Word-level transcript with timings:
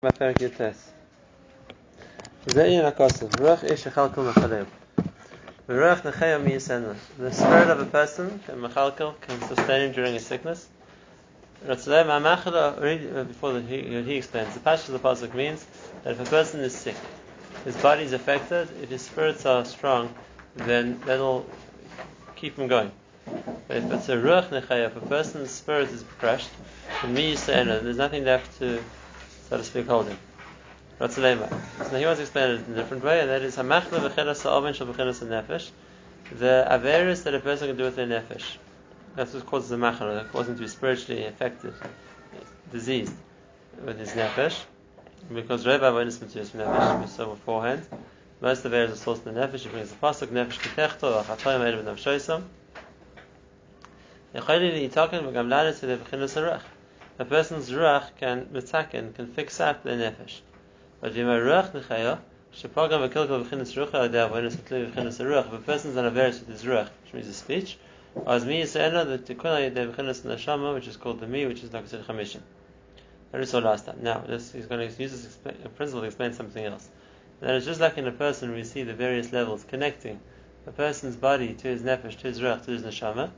The 0.00 0.12
spirit 0.12 0.40
of 7.68 7.80
a 7.80 7.86
person 7.90 8.38
can 8.46 8.60
Mechalkel 8.60 9.20
can 9.20 9.40
sustain 9.48 9.88
him 9.88 9.92
during 9.92 10.14
a 10.14 10.20
sickness. 10.20 10.68
Uh, 11.68 11.74
before 11.74 13.52
the, 13.54 13.60
he, 13.66 13.96
uh, 13.96 14.02
he 14.04 14.14
explains, 14.14 14.54
the 14.54 14.60
passage 14.60 14.94
of 14.94 15.02
the 15.02 15.08
Pasuk 15.08 15.34
means 15.34 15.66
that 16.04 16.12
if 16.12 16.20
a 16.20 16.30
person 16.30 16.60
is 16.60 16.76
sick, 16.76 16.94
his 17.64 17.76
body 17.78 18.04
is 18.04 18.12
affected, 18.12 18.68
if 18.80 18.90
his 18.90 19.02
spirits 19.02 19.46
are 19.46 19.64
strong, 19.64 20.14
then 20.54 21.00
that'll 21.06 21.44
keep 22.36 22.56
him 22.56 22.68
going. 22.68 22.92
But 23.66 23.78
if 23.78 23.90
it's 23.90 24.08
a 24.08 24.16
Ruach 24.16 24.50
Nechayim, 24.50 24.86
if 24.86 24.96
a 24.96 25.00
person's 25.00 25.50
spirit 25.50 25.90
is 25.90 26.04
crushed, 26.20 26.50
there's 27.02 27.96
nothing 27.96 28.24
left 28.24 28.60
to 28.60 28.80
so 29.48 29.56
to 29.56 29.64
speak, 29.64 29.86
holding. 29.86 30.16
So 30.98 31.06
now 31.06 31.98
he 31.98 32.04
wants 32.04 32.18
to 32.18 32.22
explain 32.22 32.50
it 32.50 32.66
in 32.66 32.72
a 32.72 32.76
different 32.76 33.04
way, 33.04 33.20
and 33.20 33.30
that 33.30 33.42
is 33.42 33.56
hamachna 33.56 34.00
v'chelas 34.00 34.42
ha'oven 34.42 34.74
shel 34.74 34.88
v'chelas 34.88 35.22
nefesh, 35.24 35.70
the 36.32 36.66
averus 36.68 37.22
that 37.22 37.34
a 37.34 37.40
person 37.40 37.68
can 37.68 37.76
do 37.76 37.84
with 37.84 37.96
their 37.96 38.06
nefesh. 38.06 38.56
That's 39.14 39.32
what 39.32 39.46
causes 39.46 39.70
the 39.70 39.76
machna, 39.76 40.22
that 40.22 40.32
causes 40.32 40.50
him 40.50 40.56
to 40.56 40.62
be 40.62 40.68
spiritually 40.68 41.24
affected, 41.24 41.72
diseased 42.72 43.14
with 43.84 43.98
his 43.98 44.10
nefesh, 44.10 44.64
because 45.32 45.66
Rebbe 45.66 45.84
Avonis 45.84 46.20
Matthias 46.20 46.50
nefesh, 46.50 47.00
we 47.00 47.06
saw 47.06 47.26
beforehand. 47.26 47.86
Most 48.40 48.64
of 48.64 48.72
the 48.72 48.76
areas 48.76 49.00
are 49.00 49.14
sourced 49.14 49.24
in 49.24 49.34
the 49.34 49.40
nefesh. 49.40 49.60
He 49.60 49.68
brings 49.68 49.90
the 49.90 49.96
pasuk 49.96 50.28
nefesh 50.28 50.58
kitechto 50.58 51.22
v'chatoyim 51.22 51.60
erev 51.60 51.84
nefshoisam. 51.84 52.42
Yechayli 54.34 54.88
yitaken 54.90 55.22
v'gam 55.22 55.48
lanet 55.48 55.78
v'de 55.80 55.98
v'chelas 55.98 56.34
harach 56.34 56.62
a 57.20 57.24
person's 57.24 57.68
ruach 57.70 58.14
can 58.16 58.46
mitaken, 58.52 59.12
can 59.12 59.26
fix 59.26 59.58
up 59.58 59.82
the 59.82 59.90
nefesh. 59.90 60.38
But 61.00 61.16
if 61.16 61.16
ruach 61.16 61.72
nechaya, 61.72 62.20
shepagam 62.54 63.10
v'kilkal 63.10 63.44
v'chinas 63.44 63.74
ruach 63.74 63.90
adav 63.90 64.30
when 64.30 64.44
it's 64.44 64.54
v'chinas 64.54 65.18
ruach. 65.18 65.48
If 65.48 65.52
a 65.52 65.58
person's 65.58 65.96
verse 66.14 66.38
with 66.38 66.48
his 66.48 66.62
ruach, 66.62 66.88
which 67.02 67.14
means 67.14 67.26
his 67.26 67.34
speech, 67.34 67.76
as 68.24 68.44
mi 68.44 68.62
yisraela 68.62 69.04
the 69.04 69.18
tikkun 69.18 69.72
adav 69.72 69.96
v'chinas 69.96 70.22
neshama, 70.22 70.72
which 70.74 70.86
is 70.86 70.96
called 70.96 71.18
the 71.18 71.26
mi, 71.26 71.44
which 71.46 71.64
is 71.64 71.72
not 71.72 71.80
considered 71.80 72.06
chamishin. 72.06 72.40
That 73.32 73.40
is 73.40 73.52
all 73.52 73.62
last 73.62 73.86
time. 73.86 73.98
Now, 74.00 74.20
this, 74.20 74.52
he's 74.52 74.66
going 74.66 74.88
to 74.88 75.02
use 75.02 75.10
this 75.10 75.36
principle 75.74 76.02
to 76.02 76.06
explain 76.06 76.34
something 76.34 76.64
else. 76.64 76.88
And 77.40 77.50
That 77.50 77.56
is 77.56 77.64
just 77.64 77.80
like 77.80 77.98
in 77.98 78.06
a 78.06 78.12
person, 78.12 78.52
we 78.54 78.62
see 78.62 78.84
the 78.84 78.94
various 78.94 79.32
levels 79.32 79.64
connecting 79.64 80.20
a 80.68 80.70
person's 80.70 81.16
body 81.16 81.54
to 81.54 81.66
his 81.66 81.82
nefesh, 81.82 82.16
to 82.18 82.28
his 82.28 82.40
ruach, 82.40 82.64
to 82.66 82.70
his 82.70 82.84
neshama. 82.84 83.32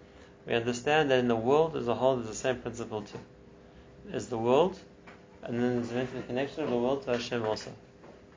We 0.47 0.53
understand 0.53 1.11
that 1.11 1.19
in 1.19 1.29
the 1.29 1.37
world 1.37 1.77
as 1.77 1.89
a 1.89 1.95
whole, 1.95 2.17
there's 2.17 2.29
the 2.29 2.35
same 2.35 2.57
principle 2.57 3.01
too 3.01 3.19
is 4.13 4.29
the 4.29 4.39
world, 4.39 4.79
and 5.43 5.59
then 5.59 5.77
there's 5.77 5.91
eventually 5.91 6.21
the 6.21 6.27
connection 6.27 6.65
of 6.65 6.71
the 6.71 6.77
world 6.77 7.03
to 7.05 7.13
Hashem 7.13 7.45
also. 7.45 7.73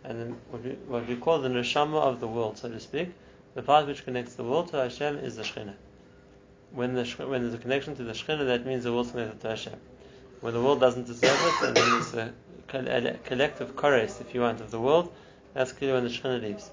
And 0.04 0.20
then 0.20 0.36
what 0.50 0.64
we, 0.64 0.72
what 0.88 1.08
we 1.08 1.16
call 1.16 1.40
the 1.40 1.50
neshama 1.50 2.02
of 2.02 2.20
the 2.20 2.28
world, 2.28 2.58
so 2.58 2.70
to 2.70 2.80
speak, 2.80 3.14
the 3.56 3.62
part 3.62 3.88
which 3.88 4.04
connects 4.04 4.36
the 4.36 4.44
world 4.44 4.70
to 4.70 4.78
Hashem 4.78 5.18
is 5.18 5.36
the 5.36 5.44
Shekhinah. 5.44 5.76
When, 6.72 6.94
the, 6.94 7.06
when 7.28 7.44
there's 7.44 7.54
a 7.54 7.58
connection 7.58 7.96
to 7.96 8.04
the 8.04 8.14
Shekhinah, 8.14 8.46
that 8.48 8.66
means 8.66 8.84
the 8.84 8.94
world's 8.94 9.12
connected 9.12 9.42
to 9.42 9.50
Hashem. 9.50 9.80
When 10.42 10.54
the 10.54 10.62
world 10.62 10.80
doesn't 10.80 11.08
deserve 11.08 11.40
it, 11.40 11.74
then 11.74 11.74
there's 11.74 12.14
a, 12.14 13.18
collective 13.24 13.76
chorus, 13.76 14.20
if 14.20 14.34
you 14.34 14.42
want, 14.42 14.60
of 14.60 14.72
the 14.72 14.80
world, 14.80 15.14
that's 15.54 15.72
clearly 15.72 16.02
when 16.02 16.04
the 16.04 16.10
Shekhinah 16.10 16.42
leaves. 16.42 16.72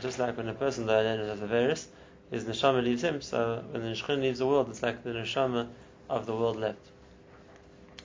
Just 0.00 0.18
like 0.18 0.36
when 0.36 0.48
a 0.48 0.54
person 0.54 0.86
died 0.86 1.06
and 1.06 1.28
has 1.28 1.40
a 1.40 1.46
virus, 1.46 1.88
his 2.30 2.44
neshama 2.44 2.82
leaves 2.82 3.02
him, 3.02 3.20
so 3.20 3.64
when 3.70 3.82
the 3.82 3.90
Shekhinah 3.90 4.22
leaves 4.22 4.38
the 4.38 4.46
world, 4.46 4.68
it's 4.70 4.82
like 4.82 5.02
the 5.02 5.10
neshama 5.10 5.68
of 6.08 6.26
the 6.26 6.34
world 6.34 6.56
left 6.56 6.90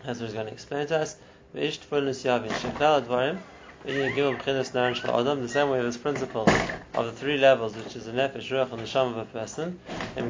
as 0.06 0.20
he's 0.20 0.34
going 0.34 0.48
to 0.48 0.52
explain 0.52 0.88
to 0.88 0.98
us. 1.00 1.16
The 1.54 1.72
same 1.72 2.06
way 5.70 5.82
this 5.82 5.98
principle 5.98 6.46
of 6.96 7.06
the 7.06 7.12
three 7.12 7.38
levels, 7.38 7.76
which 7.76 7.96
is 7.96 8.06
the 8.06 8.12
nefesh, 8.12 8.50
ruach, 8.50 8.72
and 8.72 8.82
the 8.82 8.88
sham 8.88 9.08
of 9.08 9.18
a 9.18 9.26
person, 9.26 9.80
the 10.16 10.22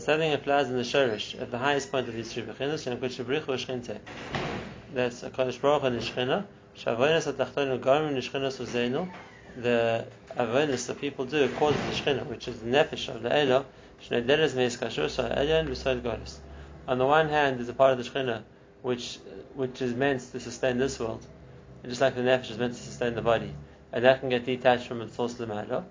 same 0.00 0.18
thing 0.18 0.32
applies 0.32 0.68
in 0.68 0.76
the 0.76 0.82
shorish, 0.82 1.40
at 1.40 1.50
the 1.50 1.58
highest 1.58 1.92
point 1.92 2.08
of 2.08 2.14
these 2.14 2.32
three 2.32 2.42
bechinas, 2.42 4.00
that's 4.94 5.22
a 5.22 5.30
Kodesh 5.30 5.60
Baruch 5.60 5.82
and 5.84 6.00
Nishchina, 6.00 6.44
Shavonis 6.76 7.26
Atachton 7.32 7.78
Garim 7.80 8.14
Nishchina 8.14 8.50
Suzainu, 8.50 9.08
the 9.56 10.04
avonis 10.36 10.86
that 10.86 11.00
people 11.00 11.24
do 11.26 11.46
to 11.48 11.84
the 11.84 11.92
Shechina, 11.92 12.26
which 12.26 12.48
is 12.48 12.60
the 12.60 12.66
nefesh 12.66 13.08
of 13.14 13.22
the 13.22 13.30
Elo, 14.10 14.18
on 16.88 16.98
the 16.98 17.06
one 17.06 17.28
hand, 17.28 17.58
there's 17.58 17.68
a 17.68 17.74
part 17.74 17.92
of 17.92 17.98
the 17.98 18.04
Shekhinah 18.04 18.42
which 18.82 19.18
which 19.54 19.80
is 19.80 19.94
meant 19.94 20.20
to 20.32 20.40
sustain 20.40 20.78
this 20.78 20.98
world, 20.98 21.24
just 21.84 22.00
like 22.00 22.16
the 22.16 22.22
nefesh 22.22 22.50
is 22.50 22.58
meant 22.58 22.74
to 22.74 22.82
sustain 22.82 23.14
the 23.14 23.22
body, 23.22 23.54
and 23.92 24.04
that 24.04 24.20
can 24.20 24.28
get 24.28 24.44
detached 24.44 24.88
from 24.88 25.02
its 25.02 25.14
source 25.14 25.32
of 25.32 25.38
the 25.38 25.46
matter. 25.46 25.84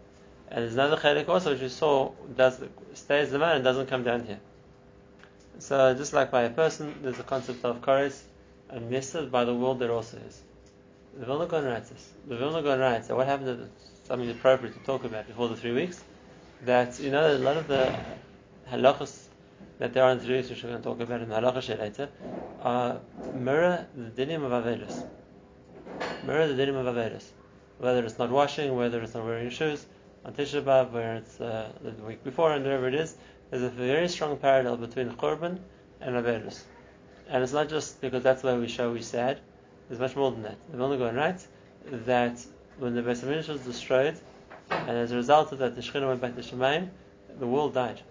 And 0.49 0.63
there's 0.63 0.73
another 0.73 0.97
chelik 0.97 1.29
also 1.29 1.51
which 1.51 1.61
we 1.61 1.69
saw 1.69 2.11
does 2.35 2.61
stays 2.95 3.31
the 3.31 3.39
man 3.39 3.55
and 3.55 3.63
doesn't 3.63 3.88
come 3.88 4.03
down 4.03 4.25
here. 4.25 4.39
So 5.59 5.93
just 5.93 6.11
like 6.11 6.31
by 6.31 6.41
a 6.41 6.49
person, 6.49 6.95
there's 7.01 7.19
a 7.19 7.23
concept 7.23 7.63
of 7.63 7.81
chorus 7.81 8.23
and 8.69 8.89
missed 8.89 9.31
by 9.31 9.45
the 9.45 9.55
world 9.55 9.79
there 9.79 9.91
also 9.91 10.17
is. 10.28 10.41
The 11.17 11.25
Vilna 11.25 11.45
Gaon 11.45 11.66
writes 11.66 11.89
this. 11.89 12.09
The 12.28 12.35
Vilna 12.35 12.61
Gaon 12.61 12.79
writes 12.79 13.07
that 13.07 13.16
what 13.16 13.28
happened 13.28 13.47
to 13.47 14.07
something 14.07 14.29
appropriate 14.29 14.73
to 14.73 14.79
talk 14.79 15.05
about 15.05 15.28
before 15.28 15.47
the 15.47 15.55
three 15.55 15.72
weeks 15.72 16.03
that 16.63 16.99
you 16.99 17.11
know 17.11 17.35
a 17.35 17.38
lot 17.38 17.57
of 17.57 17.67
the 17.67 17.94
halachas 18.69 19.27
that 19.79 19.94
there 19.94 20.03
are 20.03 20.11
in 20.11 20.19
which 20.19 20.27
we're 20.29 20.69
going 20.69 20.77
to 20.77 20.83
talk 20.83 20.99
about 21.01 21.22
in 21.22 21.29
the 21.29 21.35
halacha 21.35 21.79
later, 21.79 22.09
are 22.61 22.99
mirror 23.33 23.88
the 23.95 24.25
dinim 24.25 24.44
of 24.44 24.51
avedus. 24.51 25.03
Mirror 26.25 26.47
the 26.49 26.53
dinim 26.53 26.75
of 26.75 26.95
avedus. 26.95 27.25
Whether 27.79 28.05
it's 28.05 28.19
not 28.19 28.29
washing, 28.29 28.75
whether 28.75 29.01
it's 29.01 29.16
not 29.16 29.25
wearing 29.25 29.49
shoes 29.49 29.85
on 30.23 30.33
Tisha 30.33 30.61
B'av, 30.61 30.91
where 30.91 31.16
it's 31.16 31.41
uh, 31.41 31.72
the 31.81 31.91
week 32.03 32.23
before, 32.23 32.53
and 32.53 32.63
wherever 32.63 32.88
it 32.88 32.93
is, 32.93 33.16
there's 33.49 33.63
a 33.63 33.69
very 33.69 34.07
strong 34.07 34.38
parallel 34.38 34.78
between 34.78 35.09
churban 35.09 35.59
and 35.99 36.16
avedus. 36.16 36.61
And 37.28 37.41
it's 37.41 37.53
not 37.53 37.69
just 37.69 38.01
because 38.01 38.22
that's 38.22 38.43
why 38.43 38.55
we 38.55 38.67
show 38.67 38.91
we 38.91 39.01
sad. 39.01 39.39
There's 39.89 39.99
much 39.99 40.16
more 40.16 40.31
than 40.31 40.43
that. 40.43 40.57
The 40.69 40.78
Vilna 40.78 40.97
Gaon 40.97 41.16
writes 41.16 41.47
that 41.89 42.45
when 42.78 42.93
the 42.93 43.01
Beis 43.01 43.23
Hamikdash 43.23 43.47
was 43.47 43.61
destroyed, 43.61 44.19
and 44.71 44.97
as 44.97 45.11
a 45.11 45.15
result 45.15 45.51
of 45.51 45.59
that, 45.59 45.75
the 45.75 45.81
Shekhinah 45.81 46.07
went 46.07 46.21
back 46.21 46.35
to 46.35 46.41
Shemaim, 46.41 46.89
the 47.39 47.47
world 47.47 47.73
died. 47.73 48.01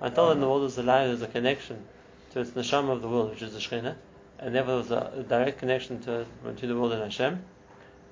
Until 0.00 0.28
then, 0.28 0.40
the 0.40 0.48
world 0.48 0.62
was 0.62 0.78
alive, 0.78 1.04
there 1.04 1.10
was 1.10 1.22
a 1.22 1.26
connection 1.26 1.84
to 2.32 2.40
its 2.40 2.50
neshama 2.50 2.90
of 2.90 3.02
the 3.02 3.08
world, 3.08 3.30
which 3.30 3.42
is 3.42 3.52
the 3.52 3.58
Shekhinah, 3.58 3.94
and 4.38 4.54
therefore 4.54 4.82
there 4.82 5.00
was 5.00 5.14
a 5.18 5.22
direct 5.22 5.58
connection 5.58 6.00
to, 6.02 6.26
to 6.56 6.66
the 6.66 6.76
world 6.76 6.92
in 6.92 7.00
Hashem. 7.00 7.42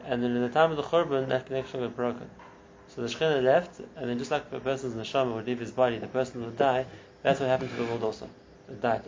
And 0.05 0.23
then 0.23 0.37
in 0.37 0.43
the 0.43 0.49
time 0.49 0.71
of 0.71 0.77
the 0.77 0.83
Churban, 0.83 1.29
that 1.29 1.47
connection 1.47 1.81
got 1.81 1.97
broken. 1.97 2.31
So 2.89 3.03
the 3.03 3.09
Shekhinah 3.09 3.43
left, 3.43 3.81
and 3.97 4.09
then 4.09 4.19
just 4.19 4.31
like 4.31 4.45
a 4.53 4.61
person's 4.61 4.95
neshama 4.95 5.35
would 5.35 5.47
leave 5.47 5.61
his 5.61 5.71
body, 5.71 5.99
the 5.99 6.07
person 6.07 6.45
would 6.45 6.57
die, 6.57 6.87
that's 7.23 7.41
what 7.41 7.49
happened 7.49 7.71
to 7.71 7.77
the 7.77 7.85
world 7.85 8.05
also. 8.05 8.29
It 8.69 8.81
died. 8.81 9.03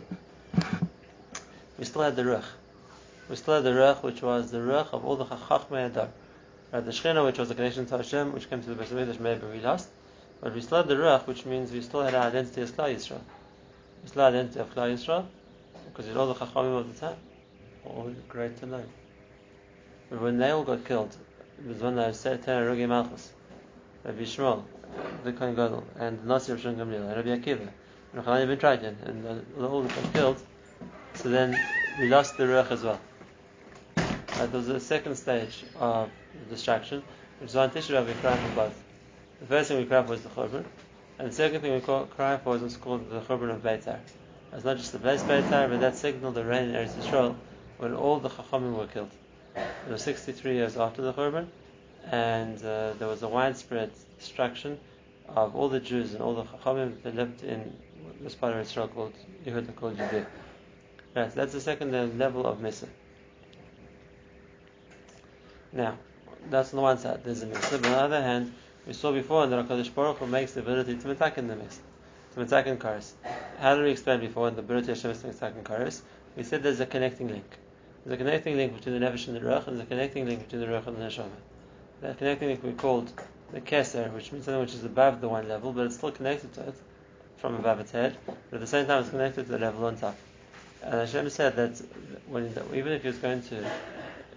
We 1.77 1.85
still 1.85 2.01
had 2.01 2.15
the 2.15 2.23
Ruach. 2.23 2.45
We 3.29 3.35
still 3.35 3.55
had 3.55 3.63
the 3.63 3.71
Ruach, 3.71 4.03
which 4.03 4.21
was 4.21 4.51
the 4.51 4.57
Ruach 4.57 4.91
of 4.91 5.05
all 5.05 5.15
the 5.15 5.25
Chachmei 5.25 5.85
Adar. 5.85 6.09
Right, 6.71 6.85
the 6.85 6.91
Shechina, 6.91 7.25
which 7.25 7.39
was 7.39 7.49
a 7.49 7.55
connection 7.55 7.87
to 7.87 7.97
Hashem, 7.97 8.31
which 8.31 8.47
came 8.47 8.61
to 8.61 8.69
the 8.69 8.75
Beis 8.75 8.89
Hamikdash, 8.89 9.19
maybe 9.19 9.47
we 9.47 9.59
lost, 9.59 9.89
but 10.39 10.53
we 10.53 10.61
still 10.61 10.77
had 10.77 10.87
the 10.87 10.93
Ruach, 10.93 11.25
which 11.25 11.43
means 11.43 11.71
we 11.71 11.81
still 11.81 12.03
had 12.03 12.13
our 12.13 12.27
identity 12.27 12.61
as 12.61 12.71
Klal 12.71 12.93
Yisrael. 12.93 13.21
We 14.03 14.09
still 14.09 14.23
had 14.23 14.35
identity 14.35 14.59
of 14.59 14.75
Klal 14.75 14.93
Yisrael, 14.93 15.25
because 15.87 16.05
you 16.05 16.13
know 16.13 16.31
the 16.31 16.35
Chachamim 16.35 16.77
of 16.77 16.93
the 16.93 17.07
time, 17.07 17.17
all 17.83 18.13
great 18.27 18.55
to 18.57 18.67
know. 18.67 18.83
But 20.11 20.21
when 20.21 20.37
they 20.37 20.51
all 20.51 20.63
got 20.63 20.85
killed, 20.85 21.17
it 21.57 21.67
was 21.67 21.79
when 21.79 21.95
they 21.95 22.13
said 22.13 22.43
Ten 22.43 22.61
Arugi 22.61 22.87
Malchus, 22.87 23.31
Rabbi 24.03 24.21
Shmuel, 24.21 24.63
the 25.23 25.33
Kohen 25.33 25.55
Gadol, 25.55 25.83
and 25.99 26.19
the 26.19 26.27
Nasi 26.27 26.51
of 26.51 26.61
Shon 26.61 26.75
Gamliel, 26.75 27.01
and 27.01 27.15
Rabbi 27.15 27.29
Akiva, 27.29 27.67
and 28.13 28.23
Chanina 28.23 28.47
ben 28.47 28.57
Teradyon, 28.59 29.07
and 29.07 29.65
all 29.65 29.81
got 29.81 30.13
killed. 30.13 30.41
So 31.15 31.29
then 31.29 31.59
we 31.99 32.07
lost 32.09 32.37
the 32.37 32.43
Ruach 32.43 32.69
as 32.69 32.83
well. 32.83 33.01
Uh, 34.39 34.45
there 34.45 34.57
was 34.57 34.69
a 34.69 34.79
second 34.79 35.15
stage 35.17 35.65
of 35.75 36.09
distraction, 36.49 37.03
which 37.41 37.49
is 37.49 37.57
on 37.57 37.69
Tisha 37.71 37.91
B'Av 37.91 38.07
we 38.07 38.13
cry 38.13 38.37
for 38.37 38.55
both. 38.55 38.83
The 39.41 39.47
first 39.47 39.67
thing 39.67 39.79
we 39.79 39.85
cry 39.85 40.01
for 40.01 40.13
is 40.13 40.21
the 40.21 40.29
Churban, 40.29 40.63
and 41.17 41.27
the 41.27 41.33
second 41.33 41.59
thing 41.59 41.73
we 41.73 41.81
call, 41.81 42.05
cry 42.05 42.37
for 42.37 42.55
is 42.55 42.61
what's 42.61 42.77
called 42.77 43.09
the 43.09 43.19
Churban 43.19 43.53
of 43.53 43.61
Beitar. 43.61 43.99
It's 44.53 44.63
not 44.63 44.77
just 44.77 44.93
the 44.93 44.99
base 44.99 45.23
Beitar, 45.23 45.69
but 45.69 45.81
that 45.81 45.97
signaled 45.97 46.35
the 46.35 46.45
reign 46.45 46.69
in 46.69 46.75
Eretz 46.75 46.93
Yisrael 46.93 47.35
when 47.79 47.93
all 47.93 48.19
the 48.19 48.29
Chachamim 48.29 48.77
were 48.77 48.87
killed. 48.87 49.11
It 49.57 49.91
was 49.91 50.03
63 50.03 50.53
years 50.53 50.77
after 50.77 51.01
the 51.01 51.11
Churban, 51.11 51.47
and 52.09 52.57
uh, 52.59 52.93
there 52.93 53.09
was 53.09 53.23
a 53.23 53.27
widespread 53.27 53.91
destruction 54.17 54.79
of 55.27 55.53
all 55.53 55.67
the 55.67 55.81
Jews 55.81 56.13
and 56.13 56.21
all 56.21 56.35
the 56.35 56.43
Chachamim 56.43 57.03
that 57.03 57.13
lived 57.13 57.43
in 57.43 57.75
this 58.21 58.35
part 58.35 58.53
of 58.53 58.61
Israel 58.61 58.87
called 58.87 59.11
Yehuda, 59.45 59.75
called 59.75 59.97
Judea. 59.97 60.25
Right, 61.13 61.29
so 61.29 61.35
that's 61.35 61.51
the 61.51 61.59
second 61.59 62.17
level 62.17 62.47
of 62.47 62.61
Mesa. 62.61 62.87
Now, 65.71 65.97
that's 66.49 66.73
on 66.73 66.77
the 66.77 66.81
one 66.81 66.97
side, 66.97 67.23
there's 67.23 67.43
a 67.43 67.45
mitzvah. 67.45 67.77
But 67.77 67.87
on 67.87 67.91
the 67.91 67.99
other 67.99 68.21
hand, 68.21 68.53
we 68.87 68.93
saw 68.93 69.11
before 69.11 69.45
that 69.45 69.67
HaKadosh 69.67 69.93
Baruch 69.93 70.17
Hu 70.17 70.27
makes 70.27 70.53
the 70.53 70.61
ability 70.61 70.97
to 70.97 71.09
in 71.09 71.47
the 71.47 71.55
mitzvah, 71.55 71.83
to 72.35 72.41
attack 72.41 72.67
in 72.67 72.77
kares. 72.77 73.11
How 73.59 73.75
did 73.75 73.83
we 73.83 73.91
explain 73.91 74.19
before 74.19 74.47
in 74.47 74.55
the 74.55 74.61
ability 74.61 74.91
of 74.91 75.01
Hashem 75.01 75.11
is 75.29 75.39
to 75.39 75.47
in 75.47 75.63
kares? 75.63 76.01
we 76.35 76.43
said 76.43 76.63
there's 76.63 76.79
a 76.79 76.85
connecting 76.85 77.27
link. 77.27 77.57
There's 78.05 78.15
a 78.15 78.17
connecting 78.17 78.55
link 78.55 78.75
between 78.75 78.99
the 78.99 79.05
nefesh 79.05 79.27
and 79.27 79.35
the 79.35 79.41
ruach, 79.41 79.67
and 79.67 79.77
there's 79.77 79.85
a 79.85 79.89
connecting 79.89 80.25
link 80.25 80.43
between 80.43 80.61
the 80.61 80.67
ruach 80.67 80.87
and 80.87 80.97
the 80.97 81.01
neshama. 81.01 81.29
That 82.01 82.17
connecting 82.17 82.47
link 82.47 82.63
we 82.63 82.71
called 82.71 83.11
the 83.51 83.61
keser, 83.61 84.11
which 84.13 84.31
means 84.31 84.45
something 84.45 84.61
which 84.61 84.73
is 84.73 84.83
above 84.83 85.21
the 85.21 85.29
one 85.29 85.47
level, 85.47 85.73
but 85.73 85.85
it's 85.85 85.95
still 85.95 86.11
connected 86.11 86.53
to 86.53 86.61
it 86.61 86.75
from 87.37 87.55
above 87.55 87.79
its 87.79 87.91
head, 87.91 88.17
but 88.25 88.37
at 88.53 88.59
the 88.59 88.67
same 88.67 88.85
time 88.85 89.01
it's 89.01 89.09
connected 89.09 89.45
to 89.45 89.51
the 89.51 89.59
level 89.59 89.85
on 89.85 89.97
top. 89.97 90.15
And 90.81 90.93
Hashem 90.93 91.29
said 91.29 91.55
that 91.57 91.81
when, 92.27 92.53
even 92.73 92.93
if 92.93 93.01
he 93.01 93.07
was 93.09 93.17
going 93.17 93.41
to, 93.43 93.69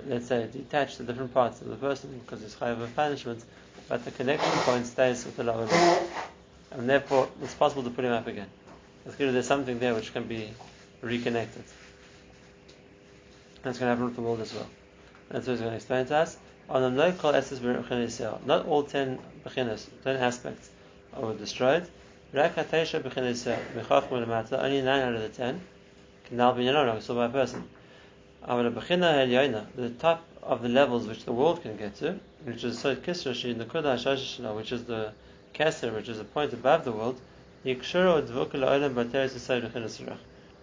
let's 0.07 0.27
say, 0.27 0.49
detach 0.53 0.97
the 0.97 1.05
different 1.05 1.33
parts 1.33 1.61
of 1.61 1.69
the 1.69 1.77
person 1.77 2.21
because 2.21 2.43
it's 2.43 2.55
chayav 2.55 2.81
of 2.81 2.95
punishment, 2.95 3.45
but 3.89 4.05
the 4.05 4.11
connection 4.11 4.51
point 4.61 4.87
stays 4.87 5.25
with 5.25 5.37
the 5.37 5.45
lower 5.45 5.67
level. 5.67 6.09
And 6.71 6.89
therefore, 6.89 7.29
it's 7.43 7.55
possible 7.55 7.83
to 7.85 7.91
put 7.91 8.05
him 8.05 8.13
up 8.13 8.27
again. 8.27 8.49
It's 9.05 9.17
clear 9.17 9.33
there's 9.33 9.47
something 9.47 9.79
there 9.79 9.95
which 9.95 10.13
can 10.13 10.25
be 10.25 10.51
reconnected. 11.01 11.65
That's 13.63 13.79
going 13.79 13.89
to 13.89 13.95
happen 13.95 14.05
with 14.07 14.17
the 14.17 14.23
world 14.23 14.41
as 14.41 14.55
well. 14.55 14.69
That's 15.29 15.47
what 15.47 15.53
he's 15.53 15.61
going 15.61 15.73
to 15.73 15.77
explain 15.77 16.07
to 16.07 16.17
us. 16.17 16.37
On 16.69 16.97
the 16.97 17.13
call 17.19 17.33
not 18.47 18.67
all 18.67 18.83
ten 18.85 19.19
bechinas, 19.45 19.89
ten 20.05 20.17
aspects 20.17 20.71
are 21.13 21.35
destroyed. 21.35 21.87
Only 22.35 22.51
nine 24.83 25.03
out 25.03 25.15
of 25.15 25.23
the 25.23 25.29
ten 25.29 25.61
can 26.25 26.37
now 26.37 26.53
be 26.53 26.67
so 27.01 27.15
by 27.15 27.27
a 27.27 27.29
person. 27.29 27.69
The 28.45 29.93
top 30.01 30.25
of 30.43 30.63
the 30.63 30.69
levels 30.69 31.07
which 31.07 31.25
the 31.25 31.33
world 31.33 31.63
can 31.63 31.77
get 31.77 31.95
to, 31.97 32.19
which 32.43 32.65
is 32.65 32.79
Sod 32.79 33.03
Kisra 33.05 33.57
the 33.57 33.65
Kudah 33.65 34.57
which 34.57 34.73
is 34.73 34.85
the 34.85 35.13
Keser, 35.55 35.95
which 35.95 36.09
is 36.09 36.19
a 36.19 36.25
point 36.25 36.53
above 36.53 36.85
the 36.85 36.91
world, 36.91 37.21
the 37.63 37.75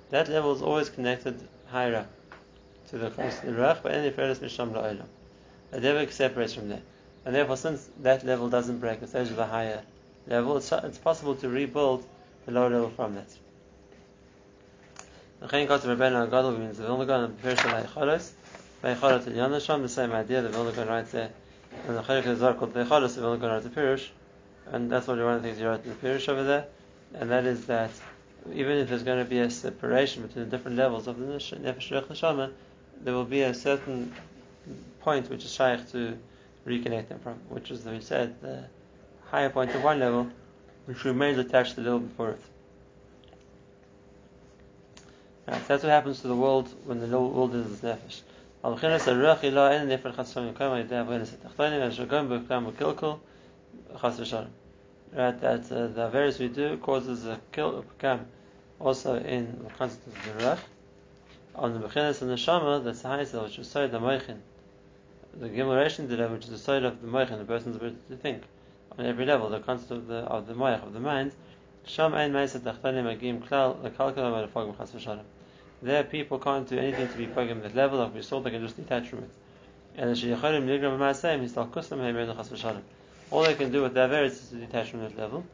that 0.09 0.27
level 0.27 0.51
is 0.53 0.61
always 0.61 0.89
connected 0.89 1.39
higher 1.67 1.95
up 1.95 2.07
to 2.89 2.97
the 2.97 3.11
Ruach, 3.11 3.81
but 3.81 3.93
any 3.93 4.09
Feres 4.09 4.39
Misham 4.39 4.73
La'olam. 4.73 5.05
It 5.71 5.81
never 5.81 6.11
separates 6.11 6.53
from 6.55 6.67
there. 6.67 6.81
And 7.23 7.33
therefore, 7.33 7.55
since 7.55 7.89
that 8.01 8.25
level 8.25 8.49
doesn't 8.49 8.79
break, 8.79 9.01
it 9.01 9.09
stays 9.09 9.29
with 9.29 9.39
a 9.39 9.45
higher 9.45 9.83
level, 10.27 10.57
it's, 10.57 10.71
it's 10.71 10.97
possible 10.97 11.35
to 11.35 11.47
rebuild 11.47 12.05
the 12.45 12.51
lower 12.51 12.69
level 12.69 12.89
from 12.89 13.15
that. 13.15 13.29
The 15.41 15.47
means 15.57 15.81
the 15.83 15.95
Vilna 15.95 16.27
Gaon 16.27 17.23
and 17.23 17.41
Pirish 17.41 17.57
Leicholos, 17.59 18.31
Leicholos 18.83 19.25
and 19.25 19.37
Yanasham, 19.37 19.81
the 19.81 19.87
same 19.87 20.11
idea, 20.11 20.41
the 20.41 20.49
Vilna 20.49 20.73
Gaon 20.73 20.87
writes 20.89 21.11
there, 21.11 21.31
and 21.87 21.97
the 21.97 22.01
Chayik 22.01 22.27
is 22.27 22.39
called 22.39 22.73
Leicholos, 22.73 23.15
the 23.15 23.21
Vilna 23.21 23.37
Gaon 23.37 23.51
writes 23.51 23.63
the 23.63 23.69
Pirish, 23.69 24.09
and 24.67 24.91
that's 24.91 25.07
what 25.07 25.17
one 25.17 25.35
of 25.35 25.41
the 25.41 25.47
things 25.47 25.59
he 25.59 25.65
wrote 25.65 25.85
in 25.85 25.91
the 25.91 25.95
Pirish 25.95 26.27
over 26.27 26.43
there, 26.43 26.65
and 27.13 27.31
that 27.31 27.45
is 27.45 27.65
that 27.67 27.89
even 28.53 28.77
if 28.79 28.89
there's 28.89 29.03
going 29.03 29.23
to 29.23 29.29
be 29.29 29.39
a 29.39 29.49
separation 29.49 30.23
between 30.23 30.43
the 30.43 30.51
different 30.51 30.75
levels 30.75 31.07
of 31.07 31.17
the 31.17 31.25
Nefesh 31.25 31.89
Ruach 31.89 32.07
Neshama, 32.07 32.51
there 33.01 33.13
will 33.13 33.23
be 33.23 33.41
a 33.43 33.53
certain 33.53 34.13
point 34.99 35.29
which 35.29 35.45
is 35.45 35.53
shaykh 35.53 35.89
to 35.91 36.17
reconnect 36.67 37.07
them 37.07 37.19
from, 37.19 37.35
which 37.47 37.71
is, 37.71 37.85
we 37.85 38.01
said, 38.01 38.41
the 38.41 38.65
higher 39.31 39.49
point 39.49 39.73
of 39.73 39.83
one 39.83 39.99
level, 39.99 40.27
which 40.85 41.05
remains 41.05 41.37
attached 41.37 41.75
to 41.75 41.81
the 41.81 41.91
level 41.91 41.99
before 41.99 42.31
it. 42.31 42.41
Right, 45.49 45.67
that's 45.67 45.81
what 45.81 45.89
happens 45.89 46.21
to 46.21 46.27
the 46.27 46.35
world 46.35 46.69
when 46.85 46.99
the 46.99 47.07
world 47.07 47.55
is 47.55 47.65
nefesh. 47.81 48.21
Right, 55.11 55.41
that 55.41 55.71
uh, 55.71 55.87
the 55.87 56.09
various 56.09 56.37
we 56.37 56.49
do 56.49 56.77
causes 56.77 57.25
a 57.25 57.41
kill 57.51 57.81
become 57.81 58.27
also 58.79 59.15
in 59.15 59.63
the 59.63 59.71
concept 59.71 60.05
of 60.05 60.13
the 60.13 60.43
ruach. 60.43 60.59
On 61.55 61.73
the 61.73 61.79
bechinas 61.79 62.21
and 62.21 62.29
the 62.29 62.37
shama, 62.37 62.79
that's 62.81 63.01
the 63.01 63.07
highest 63.07 63.33
level, 63.33 63.47
which 63.47 63.57
is 63.57 63.67
side 63.67 63.91
the 63.91 63.99
moichin. 63.99 64.37
The 65.39 65.49
gemoration 65.49 66.07
did 66.07 66.19
which 66.31 66.43
is 66.43 66.51
the 66.51 66.59
side 66.59 66.83
of 66.83 67.01
the 67.01 67.07
moichin, 67.07 67.39
the 67.39 67.45
person's 67.45 67.77
ability 67.77 67.97
to 68.09 68.17
think 68.17 68.43
on 68.99 69.03
every 69.03 69.25
level, 69.25 69.49
the 69.49 69.61
concept 69.61 69.89
of 69.89 70.05
the 70.05 70.17
of 70.17 70.45
the 70.45 70.53
moich 70.53 70.83
of 70.85 70.93
the 70.93 70.99
mind. 70.99 71.31
Sham 71.85 72.13
ein 72.13 72.33
meisat 72.33 72.59
tachtanim 72.59 73.11
agim 73.11 73.41
klal 73.41 73.77
lekalkalam 73.81 74.47
alafagim 74.47 74.77
chas 74.77 74.91
v'shalom. 74.91 75.23
There, 75.81 76.03
people 76.03 76.39
can't 76.39 76.67
do 76.67 76.77
anything 76.77 77.07
to 77.07 77.17
be 77.17 77.27
pagim 77.27 77.61
that 77.61 77.73
level, 77.73 77.99
like 77.99 78.13
we 78.13 78.21
saw, 78.21 78.41
they 78.41 78.51
can 78.51 78.61
just 78.61 78.75
detach 78.75 79.07
from 79.07 79.19
it. 79.19 79.29
And 79.95 80.09
the 80.09 80.13
sheyacharim 80.13 80.65
nigram 80.65 80.97
ma'asayim, 80.97 81.41
he's 81.41 81.53
talkusam 81.53 81.99
heimer 81.99 82.25
chas 82.35 82.49
v'shalom. 82.49 82.81
All 83.31 83.43
they 83.43 83.53
can 83.55 83.71
do 83.71 83.83
with 83.83 83.93
their 83.93 84.07
various 84.07 84.43
is 84.43 84.49
to 84.49 84.55
detach 84.55 84.89
from 84.91 85.01
that 85.01 85.17
level. 85.17 85.45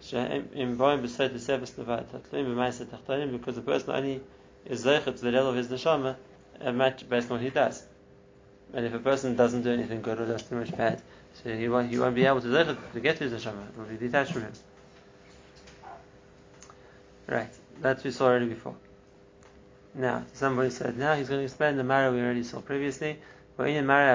Because 0.00 0.30
the 3.56 3.62
person 3.64 3.94
only 3.94 4.20
is 4.66 4.84
zeichet 4.84 5.04
to 5.04 5.12
the 5.12 5.32
level 5.32 5.50
of 5.50 5.56
his 5.56 5.68
neshama 5.68 6.16
a 6.60 6.72
match 6.72 7.08
based 7.08 7.30
on 7.30 7.36
what 7.38 7.44
he 7.44 7.50
does. 7.50 7.84
And 8.74 8.84
if 8.84 8.92
a 8.94 8.98
person 8.98 9.34
doesn't 9.34 9.62
do 9.62 9.72
anything 9.72 10.02
good 10.02 10.20
or 10.20 10.26
does 10.26 10.42
too 10.42 10.56
much 10.56 10.76
bad, 10.76 11.02
so 11.42 11.50
he 11.50 11.68
won't, 11.68 11.90
he 11.90 11.98
won't 11.98 12.14
be 12.14 12.26
able 12.26 12.40
to 12.40 12.48
zeichet 12.48 12.76
to 12.92 13.00
get 13.00 13.16
to 13.16 13.24
his 13.28 13.32
neshama. 13.32 13.76
Will 13.76 13.86
be 13.86 13.96
detached 13.96 14.32
from 14.32 14.42
him. 14.42 14.52
Right, 17.26 17.50
that 17.80 18.04
we 18.04 18.10
saw 18.10 18.26
already 18.26 18.46
before. 18.46 18.76
Now, 19.98 20.24
somebody 20.32 20.70
said, 20.70 20.96
now 20.96 21.14
he's 21.14 21.28
going 21.28 21.40
to 21.40 21.44
explain 21.44 21.76
the 21.76 21.82
Mara 21.82 22.12
we 22.12 22.20
already 22.20 22.44
saw 22.44 22.60
previously. 22.60 23.18
When 23.56 23.74
Yaakov 23.74 24.06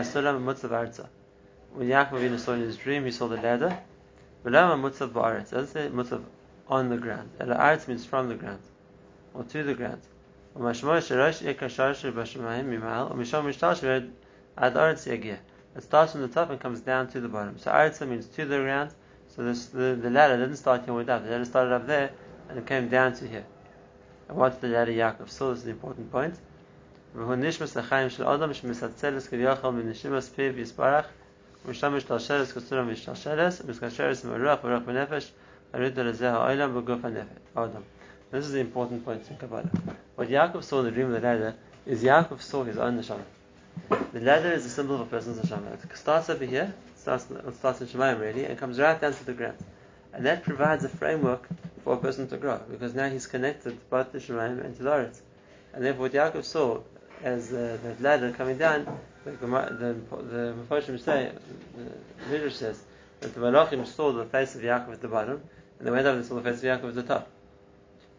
Avinu 1.76 2.40
saw 2.40 2.54
in 2.54 2.62
his 2.62 2.78
dream, 2.78 3.04
he 3.04 3.12
saw 3.12 3.28
the 3.28 3.36
ladder. 3.36 3.78
Velama 4.46 4.80
mutzav 4.80 5.12
ba'aretz. 5.12 5.50
Doesn't 5.50 5.68
say 5.68 5.90
mutzav 5.90 6.24
on 6.70 6.88
the 6.88 6.96
ground. 6.96 7.32
Ela 7.38 7.56
aretz 7.56 7.90
means 7.90 8.06
from 8.06 8.30
the 8.30 8.36
ground 8.36 8.62
or 9.34 9.44
to 9.44 9.62
the 9.64 9.74
ground. 9.74 10.02
It 10.56 10.62
starts 15.84 16.12
from 16.14 16.22
the 16.22 16.28
top 16.30 16.50
and 16.50 16.60
comes 16.62 16.80
down 16.80 17.10
to 17.10 17.20
the 17.20 17.28
bottom. 17.28 17.58
So 17.58 17.72
aretz 17.72 18.08
means 18.08 18.28
to 18.28 18.46
the 18.46 18.60
ground. 18.60 18.92
So 19.36 19.44
this, 19.44 19.66
the, 19.66 20.00
the 20.02 20.10
ladder 20.10 20.38
didn't 20.38 20.56
start 20.56 20.86
here 20.86 20.90
and 20.90 20.96
went 20.96 21.10
up. 21.10 21.26
The 21.26 21.32
ladder 21.32 21.44
started 21.44 21.74
up 21.74 21.88
there 21.88 22.12
and 22.48 22.58
it 22.58 22.66
came 22.66 22.88
down 22.88 23.14
to 23.16 23.28
here. 23.28 23.46
And 24.29 24.37
what's 24.37 24.59
the 24.59 24.69
ladder 24.69 24.93
Yaakov 24.93 25.31
saw? 25.31 25.51
This 25.51 25.59
is 25.61 25.65
the 25.65 25.71
important 25.71 26.11
point. 26.13 26.35
ומשתמש 31.65 32.11
לשרס 32.11 32.53
כסורה 32.53 32.83
משתשרס, 32.83 33.63
ומתקשרס 33.65 34.25
מרוח 34.25 34.59
ורוח 34.65 34.83
בנפש, 34.87 35.33
הריד 35.73 36.01
לזה 36.01 36.31
העולם 36.31 36.75
בגוף 36.75 36.99
האדם. 37.57 37.83
This 38.31 38.45
is 38.45 38.53
the 38.53 38.61
important 38.61 39.05
point 39.05 39.23
in 39.31 39.37
Kabbalah. 39.37 39.71
What 40.17 40.29
Yaakov 40.29 40.63
saw 40.63 40.81
in 40.81 40.85
the 40.85 40.91
dream 40.91 41.07
of 41.07 41.13
the 41.13 41.27
ladder 41.27 41.55
is 41.87 42.03
Yaakov 42.03 42.41
saw 42.43 42.63
his 42.63 42.77
own 42.77 43.01
neshama. 43.01 43.25
The 44.13 44.21
ladder 44.21 44.53
is 44.53 44.67
a 44.67 44.71
symbol 44.71 44.97
of 44.97 45.01
a 45.01 45.07
person's 45.07 45.39
neshama. 45.39 45.73
It 45.73 45.97
starts 45.97 46.29
over 46.29 46.45
here, 46.45 46.75
starts, 46.97 47.27
it 47.31 47.55
starts 47.57 47.81
in 47.81 47.87
Shemayim 47.87 48.21
really, 48.21 48.45
and 48.45 48.59
comes 48.59 48.79
right 48.79 49.01
down 49.01 49.15
to 49.15 49.25
the 49.25 49.33
ground. 49.33 49.59
And 50.13 50.27
that 50.27 50.43
provides 50.43 50.85
a 50.85 50.89
framework 50.91 51.49
for 51.84 51.94
a 51.94 51.98
person 51.98 52.28
to 52.30 52.38
grow, 52.38 52.60
because 52.70 52.94
now 52.94 53.10
he's 53.10 53.28
connected 53.28 53.78
both 53.90 54.12
to 54.12 54.20
Shemayim 54.20 54.64
and 54.64 54.76
to 54.78 54.84
the 54.84 54.90
Eretz. 54.90 55.20
And 55.74 55.84
therefore 55.84 56.04
what 56.04 56.14
Yaakov 56.14 56.44
saw 56.44 56.82
as 57.24 57.52
uh, 57.52 57.78
that 57.84 58.02
ladder 58.02 58.32
coming 58.32 58.58
down 58.58 59.00
the 59.26 59.32
the 59.32 60.56
Mephoshim 60.70 61.00
say, 61.00 61.32
the 61.76 62.32
Midrash 62.32 62.56
says 62.56 62.82
that 63.22 63.34
the 63.34 63.40
Malachim 63.40 63.86
saw 63.88 64.12
the 64.12 64.26
face 64.26 64.56
of 64.56 64.62
Yaakov 64.62 64.94
at 64.94 65.02
the 65.02 65.08
bottom, 65.08 65.42
and 65.80 65.88
they 65.88 65.92
went 65.92 66.06
over 66.06 66.18
and 66.18 66.26
saw 66.26 66.36
the 66.36 66.42
face 66.42 66.60
of 66.60 66.64
Yaakov 66.64 66.90
at 66.90 66.96
the 66.96 67.04
top. 67.04 67.30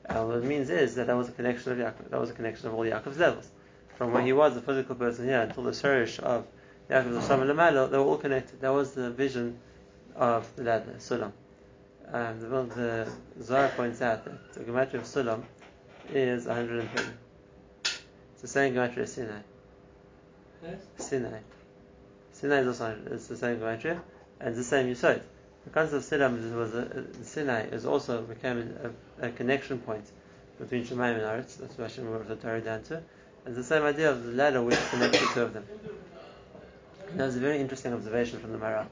And 0.06 0.28
what 0.28 0.38
it 0.38 0.44
means 0.44 0.70
is 0.70 0.94
that 0.94 1.06
that 1.06 1.16
was 1.16 1.28
a 1.28 1.32
connection 1.32 1.72
of 1.72 1.78
Yaakov. 1.78 2.10
That 2.10 2.20
was 2.20 2.30
a 2.30 2.34
connection 2.34 2.68
of 2.68 2.74
all 2.74 2.84
Yaakov's 2.84 3.18
levels, 3.18 3.48
from 3.96 4.12
where 4.12 4.22
he 4.22 4.32
was 4.32 4.54
the 4.54 4.62
physical 4.62 4.94
person 4.94 5.26
here 5.26 5.40
until 5.40 5.64
the 5.64 5.72
Shurish 5.72 6.18
of 6.20 6.46
Yaakov 6.90 7.12
the 7.12 7.26
Shama 7.26 7.44
Lamalo. 7.44 7.90
They 7.90 7.98
were 7.98 8.04
all 8.04 8.18
connected. 8.18 8.60
That 8.60 8.72
was 8.72 8.92
the 8.92 9.10
vision 9.10 9.58
of 10.16 10.50
the 10.56 10.64
ladder, 10.64 10.94
Sulam. 10.98 11.32
Um, 12.12 12.40
the, 12.40 13.08
the 13.36 13.44
Zohar 13.44 13.68
points 13.70 14.02
out 14.02 14.24
that 14.24 14.54
the 14.54 14.60
gematria 14.60 14.94
of 14.94 15.02
Sulam 15.02 15.42
is 16.12 16.46
130. 16.46 17.10
It's 17.84 18.42
the 18.42 18.48
same 18.48 18.74
gematria 18.74 18.98
as 18.98 19.12
Sinai. 19.12 19.40
Sinai. 20.98 21.38
Sinai 22.32 22.58
is 22.58 22.66
also 22.68 22.98
is 23.06 23.28
the 23.28 23.36
same 23.36 23.58
gematria, 23.58 24.00
and 24.40 24.50
it's 24.50 24.58
the 24.58 24.64
same 24.64 24.86
Yisod. 24.86 25.22
The 25.64 25.70
concept 25.70 25.96
of 25.96 26.04
Sinai 26.04 26.28
was 26.54 26.74
a, 26.74 27.24
Sinai 27.24 27.62
is 27.62 27.86
also 27.86 28.22
became 28.22 28.74
a, 29.20 29.26
a, 29.26 29.30
connection 29.30 29.78
point 29.78 30.04
between 30.58 30.84
Shemaim 30.84 31.14
and 31.14 31.22
Aretz. 31.22 31.56
That's 31.56 31.78
what 31.78 31.90
Hashem 31.90 32.08
wrote 32.08 32.28
the 32.28 32.36
Torah 32.36 32.60
down 32.60 32.82
to. 32.84 32.96
And 32.96 33.04
it's 33.46 33.56
the 33.56 33.64
same 33.64 33.82
idea 33.82 34.10
of 34.10 34.24
the 34.24 34.32
ladder 34.32 34.62
which 34.62 34.78
connects 34.90 35.20
the 35.20 35.26
two 35.34 35.42
of 35.42 35.54
them. 35.54 35.64
And 37.10 37.20
that 37.20 37.26
was 37.26 37.36
a 37.36 37.40
very 37.40 37.60
interesting 37.60 37.92
observation 37.92 38.40
from 38.40 38.52
the 38.52 38.58
Maharal. 38.58 38.86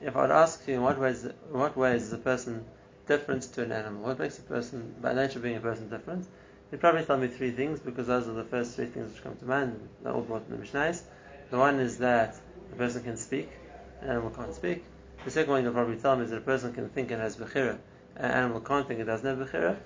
If 0.00 0.16
I 0.16 0.22
would 0.22 0.30
ask 0.30 0.66
you 0.66 0.74
in 0.74 0.82
what 0.82 0.98
ways, 0.98 1.24
in 1.24 1.32
what 1.50 1.76
ways 1.76 2.02
is 2.02 2.12
a 2.12 2.18
person 2.18 2.64
different 3.06 3.42
to 3.54 3.62
an 3.62 3.72
animal? 3.72 4.02
What 4.02 4.18
makes 4.18 4.38
a 4.38 4.42
person, 4.42 4.94
by 5.00 5.14
nature 5.14 5.40
being 5.40 5.56
a 5.56 5.60
person, 5.60 5.88
different? 5.88 6.26
You'd 6.70 6.80
probably 6.80 7.04
tell 7.04 7.16
me 7.16 7.28
three 7.28 7.50
things 7.50 7.80
because 7.80 8.06
those 8.06 8.28
are 8.28 8.32
the 8.32 8.44
first 8.44 8.76
three 8.76 8.86
things 8.86 9.12
which 9.12 9.22
come 9.22 9.36
to 9.36 9.44
mind. 9.44 9.88
They're 10.02 10.12
all 10.12 10.20
brought 10.20 10.42
in 10.48 10.56
the 10.56 10.64
Mishnahs. 10.64 11.02
The 11.50 11.58
one 11.58 11.80
is 11.80 11.98
that 11.98 12.36
a 12.72 12.76
person 12.76 13.02
can 13.02 13.16
speak, 13.16 13.48
an 14.02 14.10
animal 14.10 14.30
can't 14.30 14.54
speak. 14.54 14.84
The 15.24 15.30
second 15.30 15.50
one 15.50 15.64
you'll 15.64 15.72
probably 15.72 15.96
tell 15.96 16.16
me 16.16 16.24
is 16.24 16.30
that 16.30 16.38
a 16.38 16.42
person 16.42 16.72
can 16.72 16.90
think 16.90 17.10
and 17.10 17.20
has 17.20 17.36
bechira, 17.36 17.78
an 18.16 18.30
animal 18.30 18.60
can't 18.60 18.86
think 18.86 19.00
it 19.00 19.04
doesn't 19.04 19.26
have 19.26 19.48
bechira. 19.48 19.76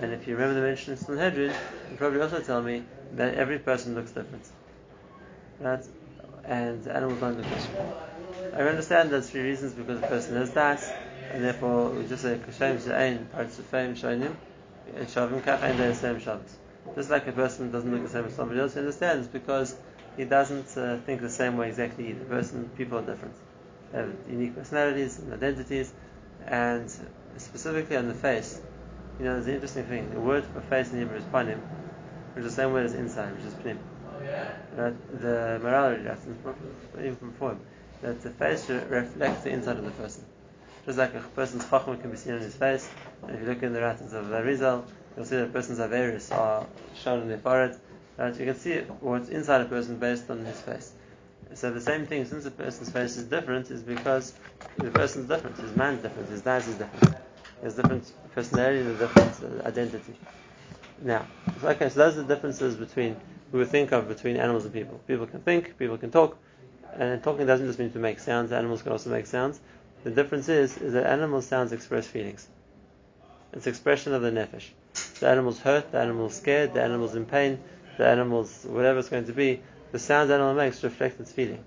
And 0.00 0.12
if 0.12 0.26
you 0.26 0.34
remember 0.34 0.60
the 0.60 0.66
mention 0.66 0.92
in 0.92 0.98
Sanhedrin, 0.98 1.50
you 1.90 1.96
probably 1.96 2.20
also 2.20 2.40
tell 2.40 2.62
me 2.62 2.84
that 3.12 3.34
every 3.34 3.58
person 3.58 3.94
looks 3.94 4.12
different. 4.12 4.46
Right? 5.58 5.84
And 6.44 6.86
animals 6.86 7.20
don't 7.20 7.36
look 7.36 7.48
different. 7.48 7.94
I 8.52 8.62
understand 8.62 9.10
there's 9.10 9.30
three 9.30 9.42
reasons 9.42 9.74
because 9.74 10.00
the 10.00 10.06
person 10.06 10.36
has 10.36 10.50
that, 10.52 10.82
and 11.32 11.44
therefore 11.44 11.90
we 11.90 12.06
just 12.06 12.22
say 12.22 12.38
kashem 12.38 12.82
she'ain 12.82 13.26
parts 13.26 13.58
of 13.58 13.64
fame 13.66 13.94
shonim 13.94 14.34
and 14.96 15.06
shavim 15.06 15.40
kach 15.42 15.62
and 15.62 15.78
the 15.78 15.94
same 15.94 16.18
Shabbos. 16.18 16.56
Just 16.96 17.10
like 17.10 17.26
a 17.28 17.32
person 17.32 17.70
doesn't 17.70 17.92
look 17.92 18.02
the 18.02 18.08
same 18.08 18.24
as 18.24 18.34
somebody 18.34 18.60
else, 18.60 18.74
he 18.74 18.80
understands 18.80 19.28
because 19.28 19.76
he 20.16 20.24
doesn't 20.24 20.76
uh, 20.76 20.98
think 20.98 21.20
the 21.20 21.30
same 21.30 21.56
way 21.56 21.68
exactly 21.68 22.08
either. 22.08 22.24
Person, 22.24 22.70
people 22.76 22.98
are 22.98 23.02
different. 23.02 23.34
They 23.92 23.98
have 23.98 24.12
unique 24.28 24.56
personalities 24.56 25.18
and 25.18 25.32
identities, 25.32 25.92
and 26.46 26.90
specifically 27.36 27.96
on 27.96 28.08
the 28.08 28.14
face, 28.14 28.60
you 29.18 29.24
know, 29.26 29.34
there's 29.34 29.46
an 29.46 29.54
interesting 29.54 29.84
thing. 29.84 30.10
The 30.12 30.20
word 30.20 30.44
for 30.44 30.60
face 30.62 30.90
in 30.92 30.98
Hebrew 30.98 31.18
is 31.18 31.24
panim, 31.24 31.60
which 32.34 32.44
is 32.44 32.56
the 32.56 32.62
same 32.62 32.72
word 32.72 32.86
as 32.86 32.94
inside, 32.94 33.36
which 33.36 33.44
is 33.44 33.54
pnim. 33.54 33.78
Right? 34.76 35.20
The 35.20 35.60
morality 35.62 36.04
lessons, 36.04 36.38
even 36.98 37.16
from 37.16 37.30
before, 37.30 37.56
that 38.02 38.20
the 38.22 38.30
face 38.30 38.68
reflects 38.68 39.44
the 39.44 39.50
inside 39.50 39.76
of 39.76 39.84
the 39.84 39.90
person. 39.92 40.24
Just 40.86 40.98
like 40.98 41.14
a 41.14 41.20
person's 41.20 41.64
chachma 41.64 42.00
can 42.00 42.10
be 42.10 42.16
seen 42.16 42.34
on 42.34 42.40
his 42.40 42.54
face, 42.54 42.88
and 43.22 43.36
if 43.36 43.42
you 43.42 43.46
look 43.46 43.62
in 43.62 43.72
the 43.72 43.80
writings 43.80 44.12
of 44.12 44.28
the 44.28 44.42
Rizal, 44.42 44.84
you'll 45.16 45.26
see 45.26 45.36
that 45.36 45.44
a 45.44 45.48
person's 45.48 45.78
averus 45.78 46.34
are 46.34 46.66
shown 46.94 47.22
in 47.22 47.28
their 47.28 47.38
forehead. 47.38 47.78
Right? 48.16 48.38
You 48.38 48.46
can 48.46 48.56
see 48.56 48.78
what's 49.00 49.28
inside 49.28 49.60
a 49.60 49.66
person 49.66 49.96
based 49.98 50.30
on 50.30 50.44
his 50.44 50.60
face. 50.60 50.92
So 51.54 51.70
the 51.72 51.80
same 51.80 52.06
thing, 52.06 52.24
since 52.24 52.46
a 52.46 52.50
person's 52.50 52.90
face 52.90 53.16
is 53.16 53.24
different, 53.24 53.70
is 53.70 53.82
because 53.82 54.34
the 54.76 54.90
person's 54.90 55.28
different, 55.28 55.56
his 55.58 55.74
man's 55.74 56.02
different, 56.02 56.28
his 56.28 56.42
dad's 56.42 56.68
is 56.68 56.76
different. 56.76 57.16
Has 57.62 57.74
different 57.74 58.10
personality 58.34 58.80
a 58.80 58.94
different 58.94 59.62
uh, 59.64 59.68
identity. 59.68 60.14
Now, 61.02 61.26
okay, 61.62 61.88
so 61.88 61.98
those 62.00 62.16
are 62.16 62.22
the 62.22 62.34
differences 62.34 62.76
between 62.76 63.16
we 63.52 63.64
think 63.64 63.92
of 63.92 64.08
between 64.08 64.36
animals 64.36 64.64
and 64.64 64.72
people. 64.72 65.00
People 65.06 65.26
can 65.26 65.40
think, 65.40 65.76
people 65.76 65.98
can 65.98 66.10
talk, 66.10 66.38
and 66.96 67.22
talking 67.22 67.46
doesn't 67.46 67.66
just 67.66 67.78
mean 67.78 67.92
to 67.92 67.98
make 67.98 68.18
sounds. 68.18 68.52
Animals 68.52 68.82
can 68.82 68.92
also 68.92 69.10
make 69.10 69.26
sounds. 69.26 69.60
The 70.04 70.10
difference 70.10 70.48
is 70.48 70.78
is 70.78 70.92
that 70.94 71.06
animal 71.06 71.42
sounds 71.42 71.72
express 71.72 72.06
feelings. 72.06 72.48
It's 73.52 73.66
expression 73.66 74.14
of 74.14 74.22
the 74.22 74.30
nefesh. 74.30 74.70
The 75.20 75.28
animal's 75.28 75.60
hurt, 75.60 75.92
the 75.92 75.98
animal's 75.98 76.34
scared, 76.34 76.74
the 76.74 76.82
animal's 76.82 77.14
in 77.14 77.26
pain, 77.26 77.58
the 77.98 78.06
animal's 78.06 78.64
whatever 78.64 78.98
it's 78.98 79.08
going 79.08 79.26
to 79.26 79.32
be. 79.32 79.60
The 79.92 79.98
sound 79.98 80.30
the 80.30 80.34
animal 80.34 80.54
makes 80.54 80.82
reflect 80.84 81.20
its 81.20 81.32
feeling. 81.32 81.64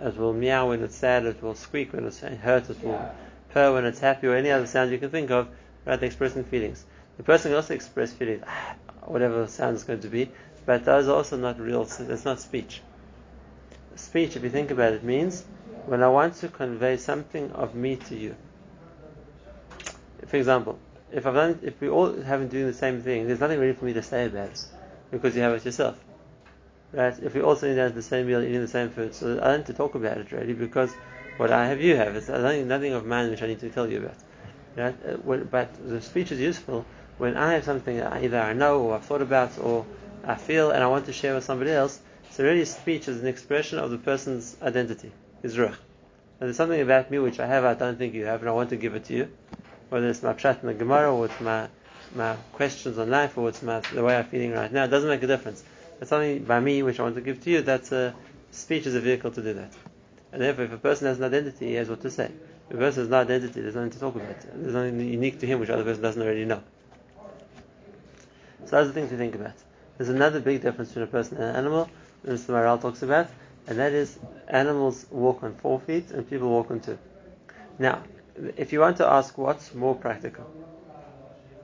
It 0.00 0.16
will 0.16 0.32
meow 0.32 0.68
when 0.68 0.82
it's 0.82 0.96
sad, 0.96 1.26
it 1.26 1.42
will 1.42 1.54
squeak 1.54 1.92
when 1.92 2.06
it's 2.06 2.20
hurt, 2.20 2.70
it 2.70 2.82
will 2.82 3.10
purr 3.50 3.74
when 3.74 3.84
it's 3.84 4.00
happy, 4.00 4.26
or 4.28 4.34
any 4.34 4.50
other 4.50 4.66
sound 4.66 4.90
you 4.90 4.98
can 4.98 5.10
think 5.10 5.30
of, 5.30 5.48
right? 5.84 6.02
Expressing 6.02 6.44
feelings. 6.44 6.84
The 7.18 7.22
person 7.22 7.50
can 7.50 7.56
also 7.56 7.74
express 7.74 8.12
feelings, 8.12 8.42
ah, 8.46 8.74
whatever 9.02 9.42
the 9.42 9.48
sound 9.48 9.76
is 9.76 9.84
going 9.84 10.00
to 10.00 10.08
be, 10.08 10.30
but 10.64 10.84
those 10.84 11.08
are 11.08 11.16
also 11.16 11.36
not 11.36 11.60
real, 11.60 11.82
it's 11.82 12.24
not 12.24 12.40
speech. 12.40 12.80
Speech, 13.96 14.36
if 14.36 14.42
you 14.42 14.50
think 14.50 14.70
about 14.70 14.92
it, 14.92 15.04
means 15.04 15.44
when 15.86 16.02
I 16.02 16.08
want 16.08 16.36
to 16.36 16.48
convey 16.48 16.96
something 16.96 17.50
of 17.52 17.74
me 17.74 17.96
to 17.96 18.16
you. 18.16 18.36
For 20.26 20.36
example, 20.36 20.78
if 21.12 21.26
I've 21.26 21.34
done, 21.34 21.60
if 21.62 21.80
we 21.80 21.88
all 21.88 22.12
haven't 22.22 22.48
doing 22.48 22.66
the 22.66 22.72
same 22.72 23.02
thing, 23.02 23.26
there's 23.26 23.40
nothing 23.40 23.58
really 23.58 23.74
for 23.74 23.84
me 23.84 23.92
to 23.92 24.02
say 24.02 24.26
about 24.26 24.48
it 24.48 24.64
because 25.10 25.36
you 25.36 25.42
have 25.42 25.52
it 25.52 25.64
yourself, 25.64 26.02
right? 26.92 27.14
If 27.22 27.34
we 27.34 27.42
all 27.42 27.56
sitting 27.56 27.76
down 27.76 27.86
at 27.86 27.94
the 27.94 28.02
same 28.02 28.26
meal, 28.26 28.40
eating 28.40 28.60
the 28.60 28.68
same 28.68 28.88
food, 28.88 29.14
so 29.14 29.38
I 29.42 29.48
don't 29.48 29.58
need 29.58 29.66
to 29.66 29.74
talk 29.74 29.94
about 29.94 30.18
it 30.18 30.32
really 30.32 30.54
because 30.54 30.94
what 31.36 31.50
I 31.50 31.66
have, 31.66 31.80
you 31.80 31.96
have. 31.96 32.14
It's 32.16 32.28
nothing, 32.28 32.68
nothing 32.68 32.92
of 32.92 33.04
mine 33.04 33.30
which 33.30 33.42
I 33.42 33.46
need 33.46 33.60
to 33.60 33.70
tell 33.70 33.88
you 33.88 33.98
about, 33.98 34.16
right? 34.76 34.94
Uh, 35.06 35.36
but 35.50 35.88
the 35.88 36.00
speech 36.00 36.32
is 36.32 36.40
useful 36.40 36.86
when 37.18 37.36
I 37.36 37.54
have 37.54 37.64
something 37.64 37.96
that 37.98 38.12
either 38.14 38.40
I 38.40 38.52
know 38.52 38.80
or 38.80 38.94
I've 38.94 39.04
thought 39.04 39.22
about 39.22 39.58
or 39.58 39.86
I 40.24 40.34
feel 40.36 40.70
and 40.70 40.82
I 40.82 40.86
want 40.86 41.06
to 41.06 41.12
share 41.12 41.34
with 41.34 41.44
somebody 41.44 41.72
else. 41.72 42.00
So 42.32 42.44
really, 42.44 42.64
speech 42.64 43.08
is 43.08 43.20
an 43.20 43.26
expression 43.26 43.78
of 43.78 43.90
the 43.90 43.98
person's 43.98 44.56
identity, 44.60 45.12
his 45.42 45.56
ruch. 45.56 45.76
And 46.40 46.48
there's 46.48 46.56
something 46.56 46.80
about 46.80 47.10
me 47.10 47.18
which 47.18 47.38
I 47.38 47.46
have, 47.46 47.64
I 47.64 47.74
don't 47.74 47.98
think 47.98 48.14
you 48.14 48.24
have, 48.24 48.40
and 48.40 48.48
I 48.48 48.52
want 48.52 48.70
to 48.70 48.76
give 48.76 48.94
it 48.94 49.04
to 49.04 49.14
you 49.14 49.28
whether 49.92 50.08
it's 50.08 50.22
my 50.22 50.32
pshat 50.32 50.62
in 50.62 50.68
the 50.68 50.74
Gemara, 50.74 51.14
or 51.14 51.26
it's 51.26 51.38
my, 51.42 51.68
my 52.14 52.34
questions 52.54 52.96
on 52.96 53.10
life, 53.10 53.36
or 53.36 53.50
it's 53.50 53.62
my, 53.62 53.80
the 53.80 54.02
way 54.02 54.16
I'm 54.16 54.24
feeling 54.24 54.52
right 54.52 54.72
now, 54.72 54.84
it 54.84 54.88
doesn't 54.88 55.08
make 55.08 55.22
a 55.22 55.26
difference. 55.26 55.62
It's 56.00 56.08
something 56.08 56.44
by 56.44 56.60
me 56.60 56.82
which 56.82 56.98
I 56.98 57.02
want 57.02 57.16
to 57.16 57.20
give 57.20 57.44
to 57.44 57.50
you, 57.50 57.60
that's 57.60 57.92
a, 57.92 58.08
uh, 58.08 58.12
speech 58.52 58.86
is 58.86 58.94
a 58.94 59.02
vehicle 59.02 59.30
to 59.32 59.42
do 59.42 59.52
that. 59.52 59.70
And 60.32 60.40
therefore, 60.40 60.64
if 60.64 60.72
a 60.72 60.78
person 60.78 61.08
has 61.08 61.18
an 61.18 61.24
identity, 61.24 61.66
he 61.66 61.74
has 61.74 61.90
what 61.90 62.00
to 62.00 62.10
say. 62.10 62.30
If 62.70 62.76
a 62.76 62.78
person 62.78 63.02
has 63.02 63.10
no 63.10 63.20
identity, 63.20 63.60
there's 63.60 63.74
nothing 63.74 63.90
to 63.90 64.00
talk 64.00 64.14
about. 64.14 64.40
There's 64.40 64.72
nothing 64.72 64.98
unique 64.98 65.40
to 65.40 65.46
him 65.46 65.60
which 65.60 65.68
other 65.68 65.84
person 65.84 66.00
doesn't 66.00 66.22
already 66.22 66.46
know. 66.46 66.62
So 68.64 68.70
those 68.70 68.88
are 68.88 68.92
things 68.92 69.10
to 69.10 69.18
think 69.18 69.34
about. 69.34 69.52
There's 69.98 70.08
another 70.08 70.40
big 70.40 70.62
difference 70.62 70.88
between 70.88 71.04
a 71.04 71.08
person 71.08 71.36
and 71.36 71.44
an 71.44 71.56
animal, 71.56 71.90
Mr. 72.24 72.52
Maharal 72.52 72.80
talks 72.80 73.02
about, 73.02 73.28
and 73.66 73.78
that 73.78 73.92
is 73.92 74.18
animals 74.48 75.06
walk 75.10 75.42
on 75.42 75.54
four 75.54 75.80
feet 75.80 76.10
and 76.10 76.28
people 76.28 76.48
walk 76.48 76.70
on 76.70 76.80
two. 76.80 76.98
Now, 77.78 78.02
if 78.56 78.72
you 78.72 78.80
want 78.80 78.96
to 78.98 79.06
ask 79.06 79.36
what's 79.36 79.74
more 79.74 79.94
practical, 79.94 80.44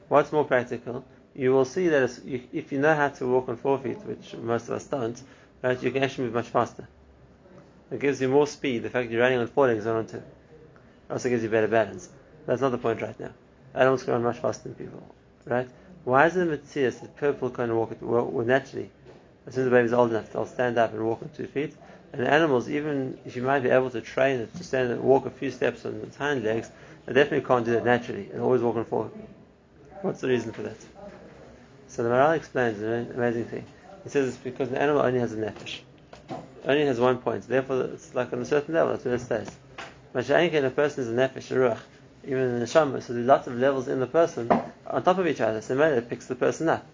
what's 0.08 0.32
more 0.32 0.44
practical, 0.44 1.04
you 1.34 1.52
will 1.52 1.64
see 1.64 1.88
that 1.88 2.18
if 2.52 2.72
you 2.72 2.78
know 2.78 2.94
how 2.94 3.08
to 3.08 3.26
walk 3.26 3.48
on 3.48 3.56
four 3.56 3.78
feet, 3.78 4.04
which 4.04 4.34
most 4.34 4.68
of 4.68 4.74
us 4.74 4.84
don't, 4.86 5.20
right, 5.62 5.80
you 5.82 5.90
can 5.90 6.02
actually 6.02 6.24
move 6.24 6.34
much 6.34 6.48
faster. 6.48 6.88
It 7.90 8.00
gives 8.00 8.20
you 8.20 8.28
more 8.28 8.46
speed. 8.46 8.82
The 8.82 8.90
fact 8.90 9.10
you're 9.10 9.20
running 9.20 9.38
on 9.38 9.46
four 9.46 9.66
legs, 9.66 9.84
not 9.84 9.96
on 9.96 10.06
two, 10.06 10.22
also 11.10 11.28
gives 11.28 11.42
you 11.42 11.48
better 11.48 11.68
balance. 11.68 12.08
That's 12.46 12.60
not 12.60 12.70
the 12.70 12.78
point 12.78 13.00
right 13.00 13.18
now. 13.18 13.30
Animals 13.74 14.02
can 14.02 14.14
run 14.14 14.22
much 14.22 14.38
faster 14.38 14.68
than 14.68 14.74
people, 14.74 15.14
right? 15.46 15.68
Why 16.04 16.26
is 16.26 16.36
it 16.36 16.46
Matthias 16.46 16.98
that 16.98 17.16
people 17.16 17.50
can 17.50 17.74
walk 17.76 17.96
well, 18.00 18.26
well, 18.26 18.46
naturally? 18.46 18.90
As 19.48 19.54
soon 19.54 19.64
as 19.64 19.70
the 19.70 19.76
baby's 19.76 19.94
old 19.94 20.10
enough, 20.10 20.30
they'll 20.30 20.44
stand 20.44 20.76
up 20.76 20.92
and 20.92 21.02
walk 21.06 21.22
on 21.22 21.30
two 21.30 21.46
feet. 21.46 21.74
And 22.12 22.22
animals, 22.26 22.68
even 22.68 23.18
if 23.24 23.34
you 23.34 23.40
might 23.40 23.60
be 23.60 23.70
able 23.70 23.88
to 23.90 24.02
train 24.02 24.40
it 24.40 24.54
to 24.56 24.62
stand 24.62 24.90
and 24.90 25.02
walk 25.02 25.24
a 25.24 25.30
few 25.30 25.50
steps 25.50 25.86
on 25.86 25.94
its 26.02 26.16
hind 26.16 26.44
legs, 26.44 26.70
they 27.06 27.14
definitely 27.14 27.48
can't 27.48 27.64
do 27.64 27.72
that 27.72 27.84
naturally 27.84 28.28
and 28.30 28.42
always 28.42 28.60
walk 28.60 28.76
on 28.76 28.84
four. 28.84 29.10
What's 30.02 30.20
the 30.20 30.28
reason 30.28 30.52
for 30.52 30.62
that? 30.64 30.76
So 31.86 32.02
the 32.02 32.10
Maharal 32.10 32.36
explains 32.36 32.78
an 32.82 33.10
amazing 33.14 33.46
thing. 33.46 33.64
He 34.04 34.10
says 34.10 34.28
it's 34.28 34.36
because 34.36 34.68
the 34.68 34.82
animal 34.82 35.00
only 35.00 35.20
has 35.20 35.32
a 35.32 35.36
nefesh. 35.38 35.78
Only 36.66 36.84
has 36.84 37.00
one 37.00 37.16
point. 37.16 37.48
Therefore, 37.48 37.84
it's 37.84 38.14
like 38.14 38.34
on 38.34 38.40
a 38.40 38.44
certain 38.44 38.74
level, 38.74 38.92
that's 38.92 39.06
where 39.06 39.14
it 39.14 39.20
stays. 39.22 39.50
Mashayin 40.14 40.62
a 40.62 40.68
person 40.68 41.04
is 41.04 41.08
a 41.08 41.14
nefesh, 41.14 41.50
a 41.50 41.54
ruach, 41.54 41.80
even 42.22 42.38
in 42.40 42.58
the 42.58 42.66
neshama, 42.66 43.02
so 43.02 43.14
there's 43.14 43.26
lots 43.26 43.46
of 43.46 43.54
levels 43.54 43.88
in 43.88 43.98
the 43.98 44.06
person 44.06 44.50
on 44.86 45.02
top 45.02 45.16
of 45.16 45.26
each 45.26 45.40
other. 45.40 45.62
So 45.62 45.74
the 45.74 45.96
it 45.96 46.10
picks 46.10 46.26
the 46.26 46.34
person 46.34 46.68
up. 46.68 46.86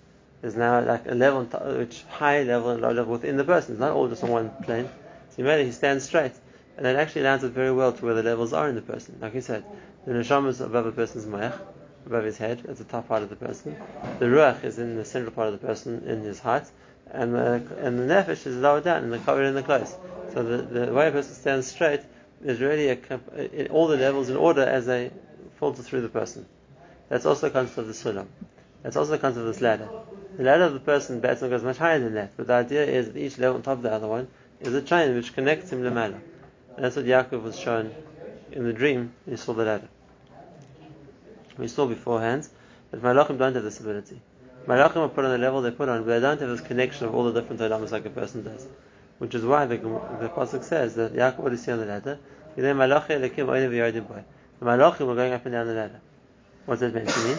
There's 0.44 0.56
now 0.56 0.84
like 0.84 1.06
a 1.06 1.14
level, 1.14 1.44
which 1.78 2.02
high 2.02 2.42
level 2.42 2.68
and 2.68 2.82
low 2.82 2.92
level 2.92 3.12
within 3.14 3.38
the 3.38 3.44
person. 3.44 3.72
It's 3.72 3.80
not 3.80 3.92
all 3.92 4.08
just 4.08 4.22
on 4.24 4.30
one 4.30 4.50
plane. 4.62 4.90
So 5.30 5.42
he 5.42 5.72
stands 5.72 6.04
straight. 6.04 6.34
And 6.76 6.84
that 6.84 6.96
actually 6.96 7.22
lands 7.22 7.44
it 7.44 7.52
very 7.52 7.72
well 7.72 7.94
to 7.94 8.04
where 8.04 8.12
the 8.12 8.22
levels 8.22 8.52
are 8.52 8.68
in 8.68 8.74
the 8.74 8.82
person. 8.82 9.16
Like 9.22 9.32
he 9.32 9.40
said, 9.40 9.64
the 10.04 10.12
neshama 10.12 10.48
is 10.48 10.60
above 10.60 10.84
a 10.84 10.92
person's 10.92 11.24
moach, 11.24 11.58
above 12.04 12.24
his 12.24 12.36
head, 12.36 12.62
at 12.68 12.76
the 12.76 12.84
top 12.84 13.08
part 13.08 13.22
of 13.22 13.30
the 13.30 13.36
person. 13.36 13.74
The 14.18 14.26
ruach 14.26 14.64
is 14.64 14.78
in 14.78 14.96
the 14.96 15.06
central 15.06 15.32
part 15.32 15.48
of 15.48 15.58
the 15.58 15.66
person, 15.66 16.02
in 16.06 16.20
his 16.20 16.40
heart. 16.40 16.70
And 17.10 17.34
the, 17.34 17.62
and 17.80 17.98
the 17.98 18.14
nefesh 18.14 18.46
is 18.46 18.56
lower 18.56 18.82
down, 18.82 19.04
in 19.04 19.08
the 19.08 19.20
covered 19.20 19.44
in 19.44 19.54
the 19.54 19.62
clothes. 19.62 19.96
So 20.34 20.42
the, 20.42 20.58
the 20.58 20.92
way 20.92 21.08
a 21.08 21.10
person 21.10 21.32
stands 21.32 21.68
straight 21.68 22.02
is 22.44 22.60
really 22.60 22.90
a, 22.90 23.68
all 23.68 23.88
the 23.88 23.96
levels 23.96 24.28
in 24.28 24.36
order 24.36 24.60
as 24.60 24.84
they 24.84 25.10
filter 25.58 25.82
through 25.82 26.02
the 26.02 26.10
person. 26.10 26.44
That's 27.08 27.24
also 27.24 27.48
the 27.48 27.52
concept 27.54 27.78
of 27.78 27.86
the 27.86 27.94
sulam. 27.94 28.26
That's 28.85 28.97
also 28.97 29.12
the 29.12 29.19
concept 29.19 29.41
of 29.41 29.47
this 29.47 29.62
ladder. 29.62 29.88
The 30.37 30.43
ladder 30.43 30.64
of 30.64 30.75
the 30.75 30.81
person 30.81 31.21
Batman 31.21 31.49
goes 31.49 31.62
much 31.62 31.79
higher 31.79 31.99
than 31.99 32.12
that, 32.14 32.33
but 32.37 32.49
the 32.49 32.53
idea 32.53 32.85
is 32.85 33.07
that 33.07 33.17
each 33.17 33.38
level 33.38 33.57
on 33.57 33.62
top 33.62 33.79
of 33.79 33.83
the 33.83 33.91
other 33.91 34.07
one 34.07 34.29
is 34.61 34.75
a 34.75 34.83
chain 34.83 35.14
which 35.14 35.33
connects 35.33 35.73
him 35.73 35.83
lamala. 35.83 36.21
And 36.76 36.85
that's 36.85 36.95
what 36.95 37.07
Yaakov 37.07 37.43
was 37.43 37.59
shown 37.59 37.95
in 38.53 38.64
the 38.64 38.75
dream. 38.75 39.14
He 39.26 39.37
saw 39.37 39.55
the 39.55 39.64
ladder. 39.64 39.88
We 41.57 41.67
saw 41.67 41.87
beforehand 41.87 42.47
that 42.91 43.00
Malachim 43.00 43.38
don't 43.38 43.55
have 43.55 43.64
this 43.64 43.81
ability. 43.81 44.21
Malachim 44.67 44.99
are 44.99 45.09
put 45.09 45.25
on 45.25 45.31
the 45.31 45.38
level 45.38 45.62
they 45.62 45.71
put 45.71 45.88
on, 45.88 46.05
but 46.05 46.09
they 46.09 46.21
don't 46.21 46.38
have 46.38 46.50
this 46.50 46.61
connection 46.61 47.07
of 47.07 47.14
all 47.14 47.25
the 47.25 47.33
different 47.41 47.62
olamas 47.62 47.91
like 47.91 48.05
a 48.05 48.11
person 48.11 48.45
does. 48.45 48.67
Which 49.17 49.35
is 49.35 49.47
why 49.47 49.64
the, 49.64 49.79
the 49.79 50.29
pasuk 50.29 50.62
says 50.62 50.95
that 50.97 51.14
Yaakov, 51.14 51.38
what 51.38 51.55
is 51.55 51.64
he 51.64 51.73
on 51.73 51.79
the 51.79 51.87
ladder? 51.87 52.19
The 52.55 52.62
Malachim 52.62 53.23
were 55.07 55.14
going 55.14 55.33
up 55.33 55.47
and 55.47 55.53
down 55.53 55.69
the 55.69 55.73
ladder. 55.73 56.03
What's 56.67 56.83
that 56.83 56.93
meant 56.93 57.09
to 57.09 57.25
mean? 57.25 57.38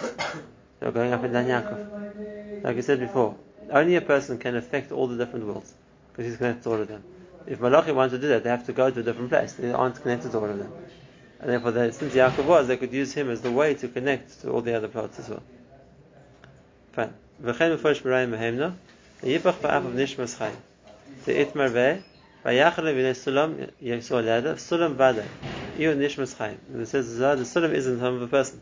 They 0.85 0.87
were 0.87 0.93
going 0.93 1.13
up 1.13 1.23
and 1.25 1.33
down 1.33 1.47
Yaakov. 1.47 2.65
Like 2.65 2.77
I 2.77 2.81
said 2.81 3.01
before, 3.01 3.37
only 3.71 3.97
a 3.97 4.01
person 4.01 4.39
can 4.39 4.57
affect 4.57 4.93
all 4.93 5.07
the 5.07 5.17
different 5.17 5.47
worlds 5.47 5.73
because 6.11 6.27
he's 6.27 6.37
connected 6.37 6.63
to 6.65 6.71
all 6.71 6.81
of 6.81 6.89
them. 6.89 7.05
If 7.47 7.61
Malachi 7.61 7.93
wants 7.93 8.13
to 8.15 8.19
do 8.19 8.29
that, 8.29 8.45
they 8.45 8.51
have 8.51 8.67
to 8.67 8.73
go 8.73 8.91
to 8.91 9.01
a 9.01 9.03
different 9.03 9.31
place. 9.31 9.53
They 9.55 9.73
aren't 9.73 10.01
connected 10.01 10.33
to 10.33 10.39
all 10.39 10.51
of 10.51 10.59
them. 10.59 10.73
And 11.41 11.51
therefore, 11.51 11.71
they, 11.71 11.91
since 11.91 12.15
Yaakov 12.15 12.45
was, 12.45 12.69
they 12.69 12.77
could 12.77 12.93
use 12.93 13.13
him 13.13 13.31
as 13.31 13.41
the 13.41 13.51
way 13.51 13.75
to 13.75 13.89
connect 13.89 14.43
to 14.43 14.51
all 14.51 14.61
the 14.61 14.75
other 14.75 14.89
parts 14.89 15.19
as 15.19 15.29
well. 15.29 15.43
Fine. 16.93 17.15
וכן 17.41 17.73
מפורש 17.73 18.01
בריים 18.01 18.31
מהמנו, 18.31 18.67
יפח 19.23 19.55
באף 19.63 19.83
נשמס 19.95 20.35
חי. 20.35 20.51
תאתמר 21.25 21.69
בה, 21.69 21.95
ויחל 22.45 22.83
לבני 22.83 23.15
סולם 23.15 23.53
יסול 23.81 24.21
לידה, 24.21 24.57
סולם 24.57 24.93
ודאי. 24.95 25.25
Even 25.79 25.99
nishmas 25.99 26.35
chayim. 26.35 26.59
And 26.73 26.83
it 26.83 26.89
says 26.89 27.17
the 27.17 27.37
sulam 27.37 27.73
isn't 27.73 27.99
the 27.99 28.05
home 28.05 28.17
of 28.17 28.23
a 28.23 28.27
person. 28.27 28.61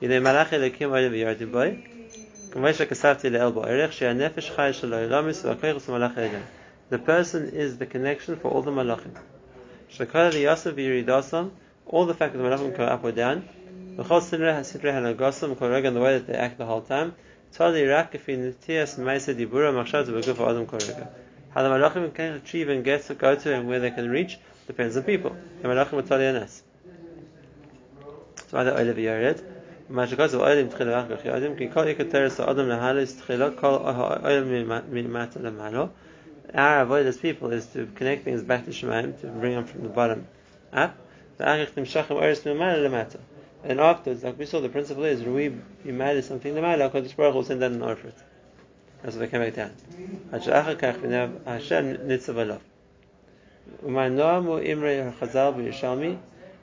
Elikim 0.00 0.92
oidim 0.92 1.12
v'yardim 1.12 1.52
boi. 1.52 1.70
K'moshe 2.52 2.86
kasavti 2.86 3.32
le'el 3.34 3.52
bo 3.52 3.62
erech 3.62 3.92
she'ha 3.92 4.12
nefesh 4.14 4.54
chay 4.54 4.72
shel 4.72 4.90
ha'olamis 4.90 5.42
v'akoichus 5.42 5.88
malach 5.90 6.16
elim. 6.16 6.44
The 6.88 6.98
person 7.00 7.48
is 7.48 7.78
the 7.78 7.86
connection 7.86 8.36
for 8.36 8.48
all 8.48 8.62
the 8.62 8.70
malachim. 8.70 9.16
Shekar 9.90 10.30
liyasam 10.30 10.74
v'yiridasam, 10.74 11.50
all 11.86 12.06
the 12.06 12.14
fact 12.14 12.34
that 12.34 12.38
malachim 12.38 12.76
go 12.76 12.84
up 12.84 13.02
or 13.02 13.10
down, 13.10 13.42
v'chol 13.96 14.22
sinre 14.22 14.54
ha-sidre 14.54 14.92
ha'nagasam, 14.92 15.58
kol 15.58 15.68
rega, 15.68 15.90
the 15.90 16.00
way 16.00 16.16
that 16.16 16.28
they 16.28 16.34
act 16.34 16.58
the 16.58 16.64
whole 16.64 16.80
time, 16.80 17.12
tali 17.52 17.84
rak 17.84 18.12
ifin 18.12 18.54
tias 18.54 18.98
ma'isa 18.98 19.34
dibura 19.34 19.72
machshav 19.72 20.06
v'guf 20.06 20.48
adam 20.48 20.66
kol 20.66 20.78
rega. 20.78 21.10
How 21.50 21.64
the 21.64 21.70
malachim 21.70 22.14
can 22.14 22.34
achieve 22.34 22.68
and 22.68 22.84
get 22.84 23.02
to 23.06 23.14
go 23.14 23.34
to 23.34 23.52
and 23.52 23.66
where 23.66 23.80
they 23.80 23.90
can 23.90 24.08
reach 24.08 24.38
depends 24.68 24.96
on 24.96 25.02
people. 25.02 25.36
The 25.60 25.66
malachim 25.66 25.94
are 25.94 26.02
tali 26.02 26.24
anas. 26.24 26.62
So 28.46 28.58
either 28.58 28.74
oile 28.74 28.94
v'yared, 28.94 29.42
Mashagaz 29.90 30.34
of 30.34 30.42
Adam 30.42 30.68
Tchila 30.68 31.34
Adam 31.34 31.56
can 31.56 31.70
call 31.70 31.84
Adam 31.88 32.68
Lahalis 32.68 33.56
call 33.56 33.76
Oil 33.76 34.44
Lamalo. 34.44 35.90
Our 36.54 36.80
avoid 36.82 37.06
as 37.06 37.16
people 37.16 37.52
is 37.52 37.64
to 37.68 37.86
connect 37.94 38.24
things 38.24 38.42
back 38.42 38.66
to 38.66 38.70
Shemaim 38.70 39.18
to 39.22 39.28
bring 39.28 39.54
them 39.54 39.64
from 39.64 39.84
the 39.84 39.88
bottom 39.88 40.26
up. 40.74 40.94
The 41.38 41.44
Achach 41.44 41.70
Timshachim 41.70 42.20
Oiris 42.20 42.42
Mimat 42.42 42.86
Lamata. 42.86 43.18
And 43.64 43.80
afterwards, 43.80 44.22
like 44.22 44.38
we 44.38 44.44
saw, 44.44 44.60
the 44.60 44.68
principle 44.68 45.04
is 45.04 45.22
we 45.22 45.54
imagine 45.86 46.22
something 46.22 46.54
the 46.54 46.60
Mala, 46.60 46.90
Kodesh 46.90 47.16
Baruch 47.16 47.34
will 47.34 47.44
send 47.44 47.60
down 47.60 47.72
an 47.72 47.82
offer. 47.82 48.12
That's 49.02 49.16
what 49.16 49.20
they 49.20 49.28
came 49.28 49.40
back 49.40 49.54
down. 49.54 49.72
Hashem 50.32 51.96
Nitzav 51.96 52.34
Alav. 52.34 52.60
Noam 53.84 54.66
Imre 54.66 55.14
Chazal 55.18 55.54
B'Yishalmi 55.56 56.18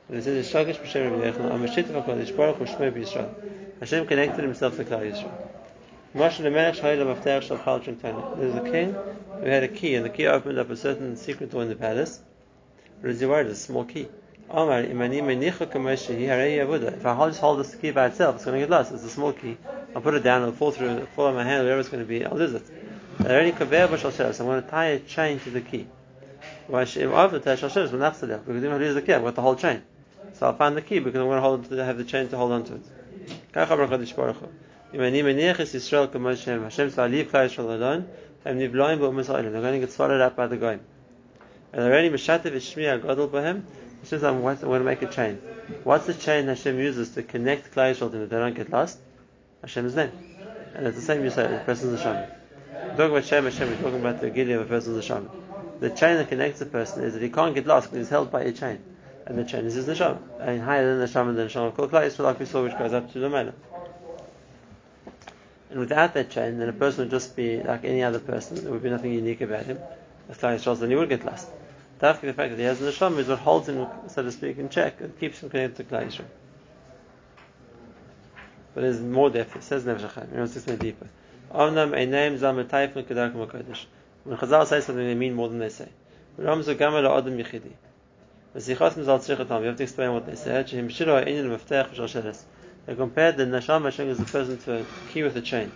and 0.07 0.17
it 0.17 0.23
says, 0.23 0.51
Shagish 0.51 0.77
b'shem 0.77 1.11
Rabbi 1.11 1.31
Yechon, 1.31 1.49
Amashit 1.51 1.85
HaKadosh 1.85 2.35
Baruch 2.37 2.57
Hu 2.57 2.65
Shmei 2.65 2.91
b'Yisrael. 2.91 3.29
Hashem 3.79 4.05
connected 4.05 4.43
himself 4.43 4.77
to 4.77 4.83
Klal 4.85 5.01
Yisrael. 5.11 5.31
There's 8.37 8.55
a 8.55 8.61
king 8.71 8.93
who 8.93 9.45
had 9.45 9.63
a 9.63 9.67
key, 9.67 9.95
and 9.95 10.05
the 10.05 10.09
key 10.09 10.27
opened 10.27 10.57
up 10.59 10.69
a 10.69 10.77
certain 10.77 11.17
secret 11.17 11.51
door 11.51 11.63
in 11.63 11.69
the 11.69 11.75
palace. 11.75 12.21
Riziward, 13.03 13.47
a 13.47 13.55
small 13.55 13.83
key. 13.83 14.07
If 14.47 14.55
I 17.05 17.27
just 17.27 17.39
hold 17.41 17.59
this 17.59 17.75
key 17.75 17.91
by 17.91 18.05
itself, 18.05 18.35
it's 18.35 18.45
going 18.45 18.59
to 18.59 18.65
get 18.65 18.69
lost. 18.69 18.93
It's 18.93 19.03
a 19.03 19.09
small 19.09 19.33
key. 19.33 19.57
I'll 19.93 20.01
put 20.01 20.13
it 20.13 20.23
down, 20.23 20.43
it'll 20.43 20.53
fall 20.53 20.71
through, 20.71 20.91
it'll 20.91 21.07
fall 21.07 21.25
on 21.25 21.33
my 21.35 21.43
hand, 21.43 21.63
whatever 21.63 21.81
it's 21.81 21.89
going 21.89 22.03
to 22.03 22.07
be, 22.07 22.23
I'll 22.23 22.37
lose 22.37 22.53
it. 22.53 22.63
I'm 23.19 23.25
going 23.25 23.51
to 23.51 24.67
tie 24.69 24.85
a 24.85 24.99
chain 24.99 25.39
to 25.39 25.49
the 25.49 25.61
key. 25.61 25.87
Because 26.67 26.95
if 26.95 27.11
I 27.11 27.23
use 27.25 28.93
the 28.93 29.01
key, 29.05 29.13
I've 29.13 29.23
got 29.23 29.35
the 29.35 29.41
whole 29.41 29.55
chain. 29.55 29.81
So 30.37 30.47
I'll 30.47 30.55
find 30.55 30.75
the 30.75 30.81
key 30.81 30.99
because 30.99 31.19
I'm 31.19 31.27
going 31.27 31.37
to 31.37 31.41
hold 31.41 31.71
have 31.71 31.97
the 31.97 32.03
chain 32.03 32.27
to 32.29 32.37
hold 32.37 32.51
on 32.51 32.65
to 32.65 32.75
it. 32.75 32.81
Hashem 33.53 33.77
They're 34.91 35.11
going 39.61 39.73
to 39.73 39.79
get 39.79 39.91
swallowed 39.91 40.21
up 40.21 40.35
by 40.35 40.47
the 40.47 40.57
Goyim. 40.57 40.81
And 41.71 41.83
already 41.83 42.09
Meshatev 42.09 42.51
Ishmi 42.51 43.01
Agadol 43.01 43.29
B'Hem 43.29 43.63
He 44.01 44.07
says, 44.07 44.23
I 44.23 44.31
want 44.31 44.59
to 44.59 44.79
make 44.81 45.01
a 45.01 45.07
chain. 45.07 45.37
What's 45.83 46.05
the 46.05 46.13
chain 46.13 46.47
Hashem 46.47 46.77
uses 46.79 47.11
to 47.11 47.23
connect 47.23 47.73
Klal 47.73 47.93
Yisrael 47.93 48.11
to 48.11 48.17
them 48.17 48.29
they 48.29 48.37
don't 48.37 48.55
get 48.55 48.69
lost? 48.69 48.99
Hashem's 49.61 49.95
name. 49.95 50.11
And 50.73 50.85
it's 50.85 50.97
the 50.97 51.01
same 51.01 51.23
you 51.23 51.29
say, 51.29 51.47
the 51.47 51.59
person's 51.59 52.01
Hashem. 52.01 52.29
We're 52.73 52.89
talking 52.89 53.11
about 53.11 53.25
Shem 53.25 53.45
Hashem, 53.45 53.69
we're 53.69 53.77
talking 53.77 53.99
about 54.01 54.19
the 54.19 54.29
Gili 54.29 54.51
of 54.53 54.61
a 54.61 54.65
person's 54.65 55.05
Hashem. 55.05 55.29
The 55.79 55.89
chain 55.89 56.17
that 56.17 56.27
connects 56.27 56.59
the 56.59 56.65
person 56.65 57.03
is 57.03 57.13
that 57.13 57.21
he 57.21 57.29
can't 57.29 57.55
get 57.55 57.65
lost 57.65 57.89
because 57.89 58.05
he's 58.05 58.09
held 58.09 58.31
by 58.31 58.41
a 58.41 58.51
chain. 58.51 58.79
And 59.25 59.37
the 59.37 59.43
chain 59.43 59.65
is 59.65 59.73
his 59.73 59.87
neshama. 59.87 60.19
And 60.39 60.61
higher 60.61 60.85
than 60.85 60.99
the 60.99 61.05
neshama, 61.05 61.35
the 61.35 61.45
neshama 61.45 61.75
called 61.75 61.91
Klal 61.91 62.05
Yisrael, 62.05 62.25
like 62.25 62.39
we 62.39 62.45
saw, 62.45 62.63
which 62.63 62.77
goes 62.77 62.93
up 62.93 63.11
to 63.13 63.19
the 63.19 63.29
Mela. 63.29 63.53
And 65.71 65.79
without 65.79 66.13
that 66.13 66.29
chain, 66.29 66.59
then 66.59 66.69
a 66.69 66.73
person 66.73 67.05
would 67.05 67.11
just 67.11 67.35
be 67.35 67.61
like 67.61 67.83
any 67.83 68.03
other 68.03 68.19
person. 68.19 68.63
There 68.63 68.71
would 68.71 68.83
be 68.83 68.89
nothing 68.89 69.13
unique 69.13 69.41
about 69.41 69.65
him. 69.65 69.79
As 70.29 70.37
Klal 70.37 70.55
Yisrael, 70.55 70.79
then 70.79 70.89
he 70.91 70.95
would 70.95 71.09
get 71.09 71.25
lost. 71.25 71.47
Dafki, 71.99 72.21
the 72.21 72.33
fact 72.33 72.51
that 72.51 72.59
he 72.59 72.65
has 72.65 72.81
an 72.81 72.87
neshama 72.87 73.17
is 73.17 73.27
what 73.27 73.39
holds 73.39 73.67
him, 73.67 73.87
so 74.07 74.21
to 74.21 74.31
speak, 74.31 74.59
in 74.59 74.69
check. 74.69 75.01
It 75.01 75.19
keeps 75.19 75.41
him 75.41 75.49
connected 75.49 75.87
to 75.87 75.95
Klal 75.95 76.05
Yisrael. 76.05 76.25
But 78.75 78.81
there's 78.81 78.99
more 78.99 79.29
depth. 79.29 79.55
It 79.55 79.63
says 79.63 79.85
Nefesh 79.85 80.09
HaChaim. 80.09 80.31
You 80.31 80.37
know, 80.37 80.43
it's 80.43 80.53
just 80.53 80.79
deeper. 80.79 81.07
Omnam 81.51 81.91
einayim 81.91 82.37
zal 82.37 82.53
metayfun 82.53 83.05
kedarkum 83.05 83.47
HaKodesh. 83.47 83.85
When 84.25 84.37
Chazal 84.37 84.67
say 84.67 84.81
something, 84.81 85.05
they 85.05 85.15
mean 85.15 85.33
more 85.33 85.47
than 85.47 85.59
they 85.59 85.69
say. 85.69 85.87
Ramzu 86.37 86.77
gama 86.77 87.01
la'adam 87.01 87.41
yichidi. 87.41 87.71
You 88.55 88.75
have 88.75 88.95
to 88.95 89.83
explain 89.83 90.13
what 90.13 90.25
they 90.25 90.35
said. 90.35 90.67
They 90.67 90.87
compared 92.95 93.35
the 93.35 93.45
nasham 93.45 93.83
Hashem 93.83 94.09
as 94.09 94.19
a 94.19 94.23
person 94.23 94.57
to 94.59 94.79
a 94.79 94.85
key 95.11 95.23
with 95.23 95.35
a 95.35 95.41
chain. 95.41 95.73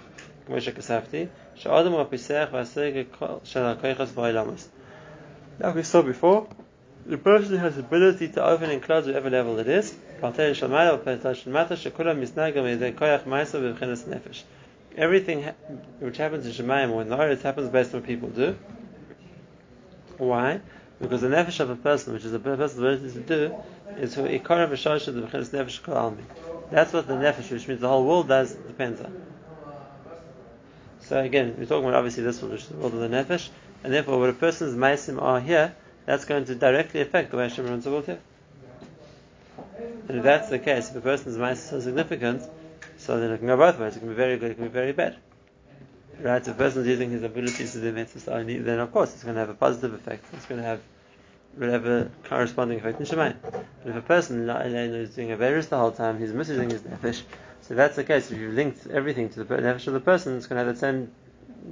Like 5.59 5.75
we 5.75 5.83
saw 5.83 6.01
before, 6.01 6.47
the 7.05 7.17
person 7.17 7.57
has 7.57 7.75
the 7.75 7.81
ability 7.81 8.29
to 8.29 8.45
open 8.45 8.69
and 8.69 8.81
close 8.81 9.07
whatever 9.07 9.29
level 9.29 9.59
it 9.59 9.67
is. 9.67 9.93
Everything 14.97 15.43
which 15.99 16.17
happens 16.17 16.45
in 16.45 16.51
Shemayim 16.53 16.91
or 16.91 17.01
in 17.01 17.09
the 17.09 17.17
Eretz 17.17 17.41
happens 17.41 17.69
based 17.69 17.93
on 17.93 17.99
what 17.99 18.07
people 18.07 18.29
do. 18.29 18.55
Why? 20.17 20.61
Because 20.99 21.21
the 21.21 21.27
nefesh 21.27 21.59
of 21.61 21.69
a 21.69 21.75
person, 21.75 22.13
which 22.13 22.25
is 22.25 22.33
a 22.33 22.39
person's 22.39 22.77
ability 22.77 23.11
to 23.13 23.19
do, 23.21 23.55
is 23.97 24.15
for 24.15 24.23
ikar 24.23 24.63
of 24.63 24.73
a 24.73 24.75
shosh 24.75 25.07
of 25.07 25.15
the 25.15 25.21
nefesh 25.21 25.81
kol 25.81 25.95
almi. 25.95 26.23
That's 26.71 26.91
what 26.91 27.07
the 27.07 27.13
nefesh, 27.13 27.51
which 27.51 27.67
means 27.67 27.79
the 27.79 27.87
whole 27.87 28.05
world, 28.05 28.27
does 28.27 28.53
depends 28.53 28.99
on. 29.01 29.21
So 31.01 31.19
again, 31.19 31.55
we're 31.57 31.65
talking 31.65 31.85
about 31.87 31.95
obviously 31.95 32.23
this 32.23 32.41
world, 32.41 32.53
which 32.53 32.63
is 32.63 32.67
the 32.67 32.77
world 32.77 32.93
of 32.93 32.99
the 32.99 33.07
nefesh, 33.07 33.49
and 33.83 33.93
therefore, 33.93 34.19
what 34.19 34.29
a 34.29 34.33
person's 34.33 34.75
meisim 34.75 35.21
are 35.21 35.39
here, 35.39 35.73
that's 36.05 36.25
going 36.25 36.45
to 36.45 36.55
directly 36.55 37.01
affect 37.01 37.31
the 37.31 37.37
way 37.37 37.43
Hashem 37.43 37.65
runs 37.65 37.85
the 37.85 37.91
world 37.91 38.05
here. 38.05 38.19
And 40.09 40.17
if 40.17 40.23
that's 40.23 40.49
the 40.49 40.59
case, 40.59 40.89
if 40.89 40.95
a 40.97 41.01
person's 41.01 41.37
meisim 41.37 41.53
is 41.53 41.63
so 41.63 41.79
significant, 41.79 42.43
so 42.97 43.19
then 43.19 43.31
it 43.31 43.37
can 43.37 43.47
go 43.47 43.55
both 43.55 43.79
ways. 43.79 43.95
It 43.95 43.99
can 43.99 44.09
be 44.09 44.15
very 44.15 44.37
good, 44.37 44.51
it 44.51 44.55
can 44.55 44.65
be 44.65 44.69
very 44.69 44.91
bad. 44.91 45.15
Right? 46.21 46.41
If 46.41 46.47
a 46.47 46.53
person 46.53 46.81
is 46.81 46.87
using 46.87 47.11
his 47.11 47.23
abilities 47.23 47.73
to 47.73 47.81
do 47.81 47.93
mitzvahs 47.93 48.27
only, 48.27 48.57
then 48.57 48.79
of 48.79 48.91
course 48.91 49.13
it's 49.13 49.23
going 49.23 49.35
to 49.35 49.39
have 49.39 49.49
a 49.49 49.53
positive 49.53 49.93
effect. 49.93 50.25
It's 50.33 50.45
going 50.45 50.61
to 50.61 50.67
have 50.67 50.81
whatever 51.55 52.11
corresponding 52.25 52.79
effect 52.79 52.99
in 52.99 53.05
Shemayim. 53.05 53.35
But 53.41 53.65
if 53.85 53.95
a 53.95 54.01
person 54.01 54.49
is 54.49 55.15
doing 55.15 55.31
a 55.31 55.37
virus 55.37 55.67
the 55.67 55.77
whole 55.77 55.91
time, 55.91 56.19
he's 56.19 56.33
misusing 56.33 56.69
his 56.69 56.81
nefesh, 56.81 57.21
so 57.61 57.75
that's 57.75 57.95
the 57.95 58.03
case. 58.03 58.31
If 58.31 58.37
you've 58.37 58.53
linked 58.53 58.87
everything 58.87 59.29
to 59.29 59.43
the 59.43 59.55
nefesh 59.55 59.87
of 59.87 59.93
the 59.93 59.99
person, 59.99 60.37
it's 60.37 60.47
going 60.47 60.59
to 60.59 60.65
have 60.65 60.75
the 60.75 60.79
same 60.79 61.11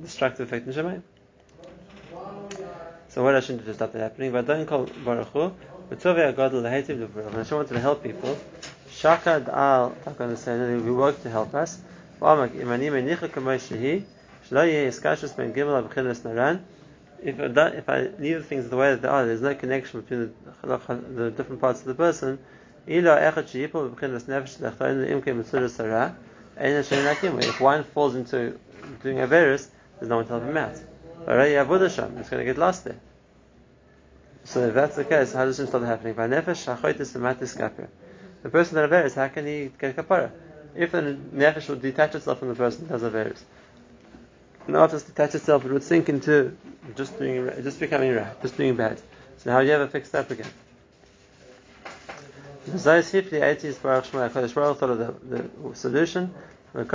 destructive 0.01 0.47
effect 0.47 0.67
in 0.67 0.73
Shemayim. 0.73 1.01
So 3.09 3.23
what 3.23 3.35
I 3.35 3.39
shouldn't 3.39 3.65
do 3.65 3.71
to 3.71 3.73
stop 3.73 3.93
that 3.93 3.99
happening? 3.99 4.31
But 4.31 4.45
don't 4.45 4.65
call 4.65 4.85
Baruch 5.03 5.27
Hu. 5.29 5.51
But 5.89 5.99
Tovei 5.99 6.33
Agadol 6.33 6.61
Lehetiv. 6.61 7.15
And 7.15 7.35
Hashem 7.35 7.57
wanted 7.57 7.73
to 7.73 7.79
help 7.79 8.03
people. 8.03 8.37
Shakad 8.91 9.47
Al 9.49 9.91
Takon 10.05 10.35
the 10.35 10.83
we 10.83 10.91
work 10.91 11.21
to 11.23 11.29
help 11.29 11.53
us. 11.55 11.79
V'amak 12.21 12.59
Imani 12.59 12.87
Menicha 12.89 13.27
Kamei 13.29 13.57
Shehi. 13.57 14.03
If 14.49 14.55
I, 17.39 17.67
if 17.69 17.89
I 17.89 18.09
leave 18.19 18.45
things 18.45 18.69
the 18.69 18.77
way 18.77 18.91
that 18.91 19.01
they 19.01 19.07
are, 19.07 19.25
there's 19.25 19.41
no 19.41 19.55
connection 19.55 20.01
between 20.01 20.31
the, 20.63 20.77
the 21.15 21.31
different 21.31 21.59
parts 21.59 21.79
of 21.81 21.87
the 21.87 21.95
person. 21.95 22.37
If 22.85 23.03
one 27.59 27.83
falls 27.83 28.15
into 28.15 28.57
doing 29.03 29.19
a 29.19 29.27
virus, 29.27 29.69
there's 29.99 30.09
no 30.09 30.15
one 30.17 30.25
to 30.27 30.31
help 30.31 30.43
him 30.43 30.55
out. 30.55 30.75
It's 31.27 32.29
going 32.29 32.39
to 32.39 32.45
get 32.45 32.57
lost 32.57 32.85
there. 32.85 32.95
So 34.45 34.67
if 34.67 34.73
that's 34.73 34.95
the 34.95 35.03
case, 35.03 35.33
how 35.33 35.43
does 35.43 35.59
it 35.59 35.67
start 35.67 35.83
happening? 35.83 36.15
The 36.15 36.41
person 38.49 38.75
that 38.75 38.85
a 38.85 38.87
virus, 38.87 39.15
how 39.15 39.27
can 39.27 39.45
he 39.45 39.71
get 39.77 39.97
kapara? 39.97 40.31
If 40.73 40.93
the 40.93 41.17
nefesh 41.33 41.67
would 41.67 41.81
detach 41.81 42.15
itself 42.15 42.39
from 42.39 42.47
the 42.47 42.55
person 42.55 42.87
that 42.87 42.93
has 42.93 43.03
a 43.03 43.09
not 44.67 44.91
just 44.91 45.07
detach 45.07 45.35
itself, 45.35 45.65
it 45.65 45.71
would 45.71 45.83
sink 45.83 46.09
into 46.09 46.55
just 46.95 47.17
doing, 47.17 47.49
just 47.63 47.79
becoming 47.79 48.13
right, 48.15 48.41
just 48.41 48.57
doing 48.57 48.75
bad. 48.75 49.01
So 49.37 49.51
how 49.51 49.61
do 49.61 49.67
you 49.67 49.73
ever 49.73 49.87
fix 49.87 50.09
that 50.09 50.29
again? 50.31 50.49
Zayis 52.67 53.81
Baruch 53.81 54.05
thought 54.77 54.89
of 54.89 54.97
the, 54.99 55.13
the 55.35 55.75
solution. 55.75 56.33
Like 56.73 56.91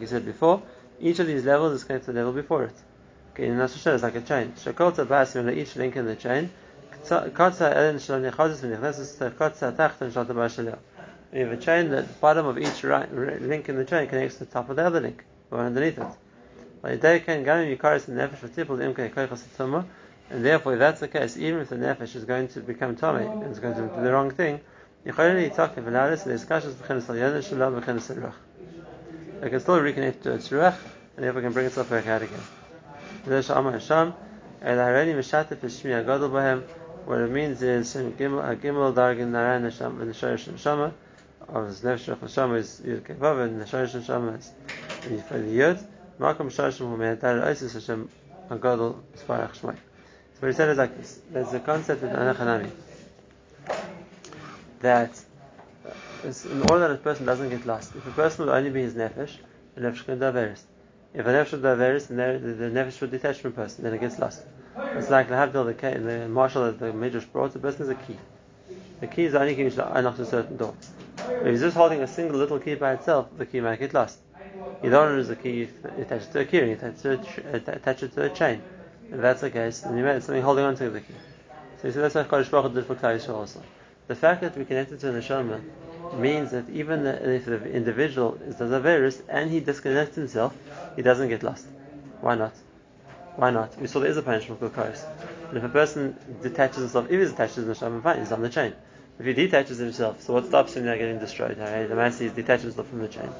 he 0.00 0.06
said 0.06 0.24
before, 0.24 0.62
each 1.00 1.18
of 1.18 1.26
these 1.26 1.44
levels 1.44 1.72
is 1.72 1.84
connected 1.84 2.06
to 2.06 2.12
the 2.12 2.18
level 2.18 2.32
before 2.32 2.64
it. 2.64 2.74
Okay, 3.34 3.46
in 3.46 3.56
Nasa 3.56 3.94
is 3.94 4.02
like 4.02 4.14
a 4.14 4.20
chain. 4.20 4.52
Shekol 4.52 5.56
each 5.56 5.74
link 5.76 5.96
in 5.96 6.06
the 6.06 6.14
chain. 6.14 6.50
Elen 7.10 7.98
we 11.32 11.40
have 11.40 11.50
a 11.50 11.56
chain 11.56 11.88
that 11.90 12.06
the 12.06 12.14
bottom 12.14 12.44
of 12.46 12.58
each 12.58 12.84
right, 12.84 13.10
link 13.12 13.70
in 13.70 13.76
the 13.76 13.86
chain 13.86 14.06
connects 14.06 14.36
to 14.36 14.44
the 14.44 14.50
top 14.50 14.68
of 14.68 14.76
the 14.76 14.84
other 14.84 15.00
link, 15.00 15.24
or 15.50 15.60
underneath 15.60 15.96
it. 15.98 16.06
And 20.30 20.44
therefore, 20.44 20.72
if 20.74 20.78
that's 20.78 21.00
the 21.00 21.08
case, 21.08 21.36
even 21.38 21.60
if 21.60 21.70
the 21.70 21.76
nefesh 21.76 22.14
is 22.16 22.24
going 22.24 22.48
to 22.48 22.60
become 22.60 22.96
tummy 22.96 23.24
and 23.24 23.44
it's 23.44 23.60
going 23.60 23.74
to 23.74 23.80
do 23.80 24.02
the 24.02 24.12
wrong 24.12 24.30
thing, 24.30 24.60
you 25.04 25.12
can 25.14 25.48
still 29.60 29.78
reconnect 29.78 30.22
to 30.22 30.32
its 30.32 30.48
ruach, 30.50 30.76
and 31.16 31.24
therefore 31.24 31.42
can 31.42 31.52
bring 31.52 31.66
itself 31.66 31.88
back 31.88 32.06
out 32.08 32.22
again. 32.22 32.40
What 37.04 37.18
it 37.20 37.30
means 37.30 37.62
is 37.62 37.94
Gimel 37.94 38.92
Dargin 38.94 39.32
Nesharish 39.32 40.48
Neshama 40.48 40.92
of 41.48 41.66
his 41.66 41.80
Nefesh 41.80 42.16
Neshama 42.16 42.58
is 42.58 42.80
Yud 42.84 43.02
Kevav 43.02 43.44
and 43.44 43.62
Nesharish 43.62 44.00
Neshama 44.00 44.36
is 44.38 44.52
the 45.04 45.36
Yud. 45.36 45.84
Malcolm 46.18 46.50
Sharshim 46.50 46.88
Hu 46.88 46.96
Me'atar 46.96 47.42
Isis 47.44 47.74
Hashem 47.74 48.08
Agadol 48.48 49.00
Sparach 49.16 49.52
Shmai. 49.52 49.74
So 49.74 50.40
what 50.40 50.48
he 50.48 50.54
said 50.54 50.68
is 50.68 50.78
like 50.78 50.96
this. 50.96 51.20
There's 51.30 51.52
a 51.52 51.60
concept 51.60 52.02
in 52.02 52.10
Anachanami 52.10 52.70
that 54.80 55.10
in 56.24 56.62
order 56.70 56.88
that 56.88 56.90
a 56.92 56.96
person 56.96 57.26
doesn't 57.26 57.48
get 57.48 57.66
lost, 57.66 57.94
if 57.96 58.06
a 58.06 58.10
person 58.10 58.44
would 58.44 58.54
only 58.54 58.70
be 58.70 58.82
his 58.82 58.94
Nefesh, 58.94 59.36
the 59.74 59.80
Nefesh 59.80 60.04
can 60.04 60.18
do 60.18 60.26
If 60.26 61.26
a 61.26 61.30
Nefesh 61.30 61.52
would 61.52 61.62
do 61.62 62.16
then 62.16 62.58
the 62.58 62.80
Nefesh 62.80 63.00
would 63.00 63.10
detach 63.10 63.38
from 63.38 63.52
a 63.52 63.54
person, 63.54 63.84
then 63.84 63.94
it 63.94 64.00
gets 64.00 64.18
lost. 64.18 64.42
It's 64.76 65.10
like 65.10 65.28
the 65.28 65.34
Havdil, 65.34 65.66
the, 65.66 65.74
key, 65.74 65.98
the 65.98 66.28
marshal 66.28 66.64
that 66.64 66.78
the 66.78 66.92
Midrash 66.92 67.24
brought, 67.24 67.52
the 67.52 67.58
person 67.58 67.82
is 67.82 67.88
a 67.88 67.94
key. 67.94 68.16
The 69.00 69.06
key 69.06 69.24
is 69.24 69.32
the 69.32 69.40
only 69.40 69.54
key 69.54 69.64
which 69.64 69.76
unlocks 69.76 70.18
a 70.20 70.26
certain 70.26 70.56
door. 70.56 70.74
If 71.28 71.46
he's 71.46 71.60
just 71.60 71.76
holding 71.76 72.00
a 72.02 72.06
single 72.06 72.38
little 72.38 72.58
key 72.58 72.74
by 72.74 72.92
itself, 72.92 73.28
the 73.36 73.46
key 73.46 73.60
might 73.60 73.78
get 73.78 73.94
lost. 73.94 74.18
You 74.82 74.90
don't 74.90 75.16
use 75.16 75.28
the 75.28 75.36
key, 75.36 75.52
you 75.52 75.68
attach 75.98 76.22
it 76.22 76.32
to 76.32 76.40
a 76.40 76.44
key, 76.44 76.58
you 76.58 76.72
attach 76.72 77.04
it 77.04 77.22
to, 77.22 77.74
attach 77.74 78.02
it 78.02 78.14
to 78.14 78.24
a 78.24 78.30
chain. 78.30 78.62
If 79.10 79.20
that's 79.20 79.40
the 79.40 79.50
case, 79.50 79.80
then 79.80 79.96
you 79.96 80.04
made 80.04 80.22
something 80.22 80.42
holding 80.42 80.64
on 80.64 80.76
to 80.76 80.90
the 80.90 81.00
key. 81.00 81.14
So 81.80 81.88
you 81.88 81.92
see 81.94 82.00
that's 82.00 82.14
what 82.14 82.28
Kodesh 82.28 82.50
Baruch 82.50 82.74
did 82.74 82.86
for 82.86 82.94
Klal 82.94 83.28
also. 83.28 83.62
The 84.08 84.14
fact 84.16 84.40
that 84.40 84.56
we 84.56 84.64
connected 84.64 85.00
to 85.00 85.12
the 85.12 85.18
neshama 85.20 85.60
means 86.14 86.50
that 86.50 86.68
even 86.70 87.06
if 87.06 87.44
the 87.44 87.70
individual 87.70 88.38
does 88.58 88.72
a 88.72 88.80
virus 88.80 89.22
and 89.28 89.50
he 89.50 89.60
disconnects 89.60 90.16
himself, 90.16 90.56
he 90.96 91.02
doesn't 91.02 91.28
get 91.28 91.42
lost. 91.42 91.66
Why 92.20 92.34
not? 92.34 92.52
Why 93.36 93.50
not? 93.50 93.80
We 93.80 93.86
saw 93.86 94.00
there 94.00 94.10
is 94.10 94.16
a 94.16 94.22
punishment 94.22 94.60
for 94.60 94.68
Karis. 94.68 95.04
And 95.48 95.58
if 95.58 95.64
a 95.64 95.68
person 95.68 96.16
detaches 96.42 96.78
himself, 96.78 97.06
if 97.10 97.20
he's 97.20 97.30
attached 97.30 97.54
to 97.54 97.62
the 97.62 97.72
Neshama, 97.72 98.02
fine, 98.02 98.18
he's 98.18 98.32
on 98.32 98.42
the 98.42 98.50
chain. 98.50 98.74
If 99.18 99.26
he 99.26 99.32
detaches 99.34 99.78
himself, 99.78 100.22
so 100.22 100.32
what 100.32 100.46
stops 100.46 100.74
him 100.74 100.86
now 100.86 100.96
getting 100.96 101.18
destroyed? 101.18 101.58
Right? 101.58 101.86
The 101.86 101.94
Masi 101.94 102.22
is 102.22 102.32
detaches 102.32 102.64
himself 102.64 102.88
from 102.88 103.00
the 103.00 103.08
chain. 103.08 103.30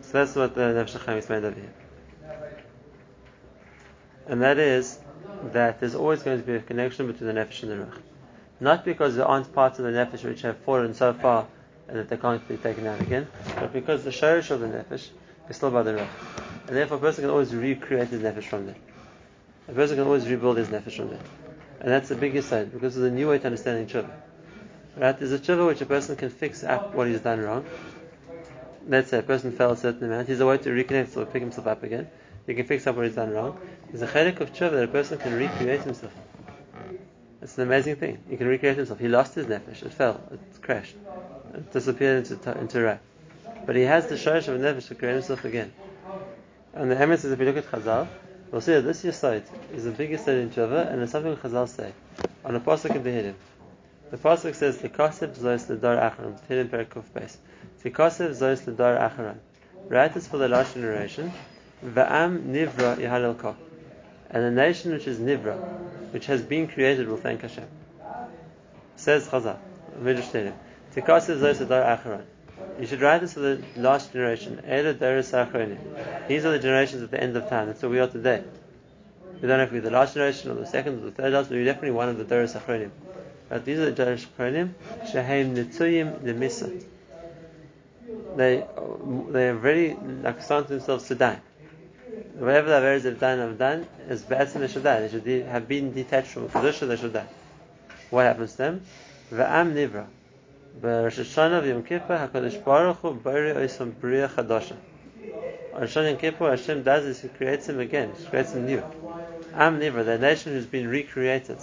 So 0.00 0.12
that's 0.12 0.34
what 0.34 0.54
the 0.54 0.60
Nefesh 0.60 1.28
made 1.28 1.44
over 1.44 1.60
here. 1.60 1.74
And 4.26 4.42
that 4.42 4.58
is 4.58 4.98
that 5.52 5.80
there's 5.80 5.94
always 5.94 6.22
going 6.22 6.40
to 6.40 6.46
be 6.46 6.54
a 6.54 6.60
connection 6.60 7.06
between 7.06 7.34
the 7.34 7.40
Nefesh 7.40 7.62
and 7.62 7.72
the 7.72 7.76
Ruach. 7.76 8.00
Not 8.60 8.84
because 8.84 9.16
there 9.16 9.26
aren't 9.26 9.52
parts 9.52 9.78
of 9.78 9.84
the 9.84 9.90
Nefesh 9.90 10.24
which 10.24 10.42
have 10.42 10.58
fallen 10.58 10.94
so 10.94 11.12
far 11.12 11.46
and 11.88 11.98
that 11.98 12.08
they 12.08 12.16
can't 12.16 12.46
be 12.48 12.56
taken 12.56 12.86
out 12.86 13.00
again, 13.00 13.26
but 13.56 13.72
because 13.72 14.04
the 14.04 14.10
Shorish 14.10 14.50
of 14.50 14.60
the 14.60 14.66
Nefesh 14.68 15.08
is 15.48 15.56
still 15.56 15.70
by 15.70 15.82
the 15.82 15.92
Ruach. 15.92 16.08
And 16.66 16.76
therefore, 16.76 16.96
a 16.96 17.00
person 17.00 17.24
can 17.24 17.30
always 17.30 17.54
recreate 17.54 18.08
his 18.08 18.22
nefesh 18.22 18.44
from 18.44 18.66
there. 18.66 18.76
A 19.68 19.72
person 19.72 19.96
can 19.96 20.06
always 20.06 20.26
rebuild 20.26 20.56
his 20.56 20.68
nefesh 20.68 20.96
from 20.96 21.10
there. 21.10 21.20
And 21.84 21.92
that's 21.92 22.08
the 22.08 22.14
biggest 22.14 22.48
sign, 22.48 22.70
because 22.70 22.96
it's 22.96 23.04
a 23.04 23.10
new 23.10 23.28
way 23.28 23.38
to 23.38 23.44
understanding 23.44 23.86
tshuva. 23.86 24.10
Right? 24.96 25.18
There's 25.18 25.32
a 25.32 25.38
tshuva 25.38 25.66
which 25.66 25.82
a 25.82 25.86
person 25.86 26.16
can 26.16 26.30
fix 26.30 26.64
up 26.64 26.94
what 26.94 27.08
he's 27.08 27.20
done 27.20 27.40
wrong. 27.40 27.66
Let's 28.88 29.10
say 29.10 29.18
a 29.18 29.22
person 29.22 29.52
fell 29.52 29.72
a 29.72 29.76
certain 29.76 30.04
amount, 30.04 30.28
he's 30.28 30.40
a 30.40 30.46
way 30.46 30.56
to 30.56 30.70
reconnect, 30.70 31.10
so 31.10 31.26
pick 31.26 31.42
himself 31.42 31.66
up 31.66 31.82
again. 31.82 32.08
He 32.46 32.54
can 32.54 32.64
fix 32.64 32.86
up 32.86 32.96
what 32.96 33.04
he's 33.04 33.16
done 33.16 33.32
wrong. 33.32 33.60
There's 33.90 34.00
a 34.00 34.06
chelik 34.06 34.40
of 34.40 34.54
tshuva 34.54 34.70
that 34.70 34.84
a 34.84 34.88
person 34.88 35.18
can 35.18 35.34
recreate 35.34 35.82
himself. 35.82 36.14
It's 37.42 37.58
an 37.58 37.64
amazing 37.64 37.96
thing. 37.96 38.18
He 38.30 38.38
can 38.38 38.46
recreate 38.46 38.78
himself. 38.78 38.98
He 38.98 39.08
lost 39.08 39.34
his 39.34 39.44
nefesh. 39.44 39.82
It 39.82 39.92
fell. 39.92 40.22
It 40.30 40.40
crashed. 40.62 40.96
It 41.52 41.70
disappeared 41.70 42.30
into, 42.30 42.58
into 42.58 42.80
ra. 42.80 42.96
But 43.66 43.76
he 43.76 43.82
has 43.82 44.06
the 44.06 44.14
shorish 44.14 44.48
of 44.48 44.54
a 44.54 44.58
nefesh 44.58 44.88
to 44.88 44.94
create 44.94 45.12
himself 45.12 45.44
again. 45.44 45.70
And 46.72 46.90
the 46.90 46.94
emes 46.94 47.26
is 47.26 47.26
if 47.26 47.38
you 47.38 47.44
look 47.44 47.58
at 47.58 47.70
Chazal, 47.70 48.08
we'll 48.54 48.60
see 48.60 48.72
that 48.72 48.82
this 48.82 49.02
Yisait 49.02 49.42
is 49.74 49.82
the 49.82 49.90
biggest 49.90 50.26
side 50.26 50.36
in 50.36 50.48
Tshuva, 50.48 50.92
and 50.92 51.02
it's 51.02 51.10
something 51.10 51.36
Chazal 51.36 51.68
say 51.68 51.92
on 52.44 52.54
a 52.54 52.60
pasuk 52.60 52.94
in 52.94 53.02
Tehillim. 53.02 53.34
The 54.12 54.16
pasuk 54.16 54.54
says, 54.54 54.78
"Tikasev 54.78 55.36
zois 55.36 55.66
ledar 55.66 55.98
acharon." 55.98 56.38
Tehillim 56.48 56.68
Perakuf 56.68 57.02
base. 57.12 57.36
Tikasev 57.82 58.30
zois 58.30 58.64
ledar 58.64 59.10
acharon. 59.10 59.38
Write 59.88 60.14
this 60.14 60.28
for 60.28 60.38
the 60.38 60.46
last 60.46 60.74
generation. 60.74 61.32
Va'am 61.84 62.44
nivra 62.44 62.96
yihalel 62.96 63.56
And 64.30 64.44
the 64.44 64.52
nation 64.52 64.92
which 64.92 65.08
is 65.08 65.18
nivra, 65.18 65.56
which 66.12 66.26
has 66.26 66.40
been 66.40 66.68
created, 66.68 67.08
will 67.08 67.16
thank 67.16 67.42
Hashem. 67.42 67.66
Says 68.94 69.26
Chazal, 69.26 69.58
Midrash 69.98 70.28
Tehillim. 70.28 70.54
Tikasev 70.94 71.40
zois 71.40 71.58
ledar 71.58 71.98
acharon. 71.98 72.22
You 72.78 72.86
should 72.86 73.00
write 73.00 73.20
this 73.20 73.34
for 73.34 73.40
the 73.40 73.62
last 73.76 74.12
generation. 74.12 74.56
These 76.28 76.44
are 76.44 76.52
the 76.52 76.58
generations 76.60 77.02
at 77.02 77.10
the 77.10 77.20
end 77.20 77.36
of 77.36 77.48
time. 77.48 77.66
That's 77.66 77.82
what 77.82 77.90
we 77.90 78.00
are 78.00 78.08
today. 78.08 78.42
We 79.40 79.48
don't 79.48 79.58
know 79.58 79.64
if 79.64 79.72
we're 79.72 79.80
the 79.80 79.90
last 79.90 80.14
generation 80.14 80.50
or 80.50 80.54
the 80.54 80.66
second 80.66 81.02
or 81.02 81.06
the 81.06 81.10
third 81.10 81.32
last, 81.32 81.48
but 81.48 81.56
we're 81.56 81.64
definitely 81.64 81.92
one 81.92 82.08
of 82.08 82.18
the 82.18 82.24
Doris 82.24 82.54
Achronim. 82.54 82.90
But 83.48 83.64
these 83.64 83.78
are 83.78 83.86
the 83.86 83.92
Doris 83.92 84.24
Achronim, 84.24 84.74
Shehem 85.10 85.54
Nitzuyim 85.54 86.20
Lemisa. 86.22 86.82
They 88.36 88.64
they 89.30 89.48
are 89.48 89.54
very 89.54 89.94
like 89.94 90.42
starting 90.42 90.78
themselves 90.78 91.08
to 91.08 91.14
die. 91.14 91.40
Whatever 92.34 92.68
the 92.68 92.74
Averis 92.74 93.04
have 93.04 93.20
done 93.20 93.38
have 93.38 93.58
done 93.58 93.86
is 94.08 94.22
Ba'atzim 94.22 94.60
they 94.60 94.68
should 94.68 94.82
die. 94.82 95.06
They 95.06 95.08
should 95.08 95.46
have 95.46 95.68
been 95.68 95.92
detached 95.92 96.28
from 96.28 96.48
Kedusha, 96.48 96.88
they 96.88 96.96
should 96.96 97.12
die. 97.12 97.28
What 98.10 98.24
happens 98.24 98.52
to 98.52 98.58
them? 98.58 98.82
Va'am 99.30 99.72
Nivra. 99.72 100.06
Rosh 100.80 101.20
Hashanah 101.20 101.62
v'Yom 101.62 101.86
Kippur, 101.86 102.28
HaKadosh 102.32 102.64
Baruch 102.64 102.96
Hu 102.96 103.14
bari 103.14 103.52
oisam 103.52 103.92
bria 103.92 104.28
chadasha. 104.28 104.76
On 105.72 105.80
Rosh 105.80 105.96
Hashanah 105.96 106.10
Yom 106.10 106.18
Kippur, 106.18 106.50
Hashem 106.50 106.82
does 106.82 107.04
this, 107.04 107.20
He 107.20 107.28
creates 107.28 107.68
him 107.68 107.78
again, 107.78 108.12
He 108.18 108.24
creates 108.26 108.52
him 108.52 108.66
new. 108.66 108.82
Am 109.54 109.78
Nivra, 109.78 110.04
the 110.04 110.18
nation 110.18 110.52
who's 110.52 110.66
been 110.66 110.88
recreated. 110.88 111.58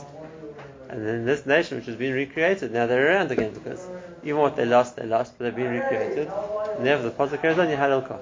And 0.89 1.05
then 1.05 1.25
this 1.25 1.45
nation 1.45 1.77
which 1.77 1.87
has 1.87 1.97
been 1.97 2.13
recreated, 2.13 2.71
now 2.71 2.87
they're 2.87 3.07
around 3.07 3.31
again 3.31 3.53
because 3.53 3.85
even 4.23 4.39
what 4.39 4.55
they 4.55 4.65
lost, 4.65 4.95
they 4.95 5.05
lost, 5.05 5.37
but 5.37 5.43
they've 5.43 5.55
been 5.55 5.71
recreated. 5.71 6.29
And 6.77 6.85
therefore 6.85 7.09
the 7.09 7.35
Pasuk 7.35 7.41
carries 7.41 7.59
on, 7.59 7.67
al 7.69 8.21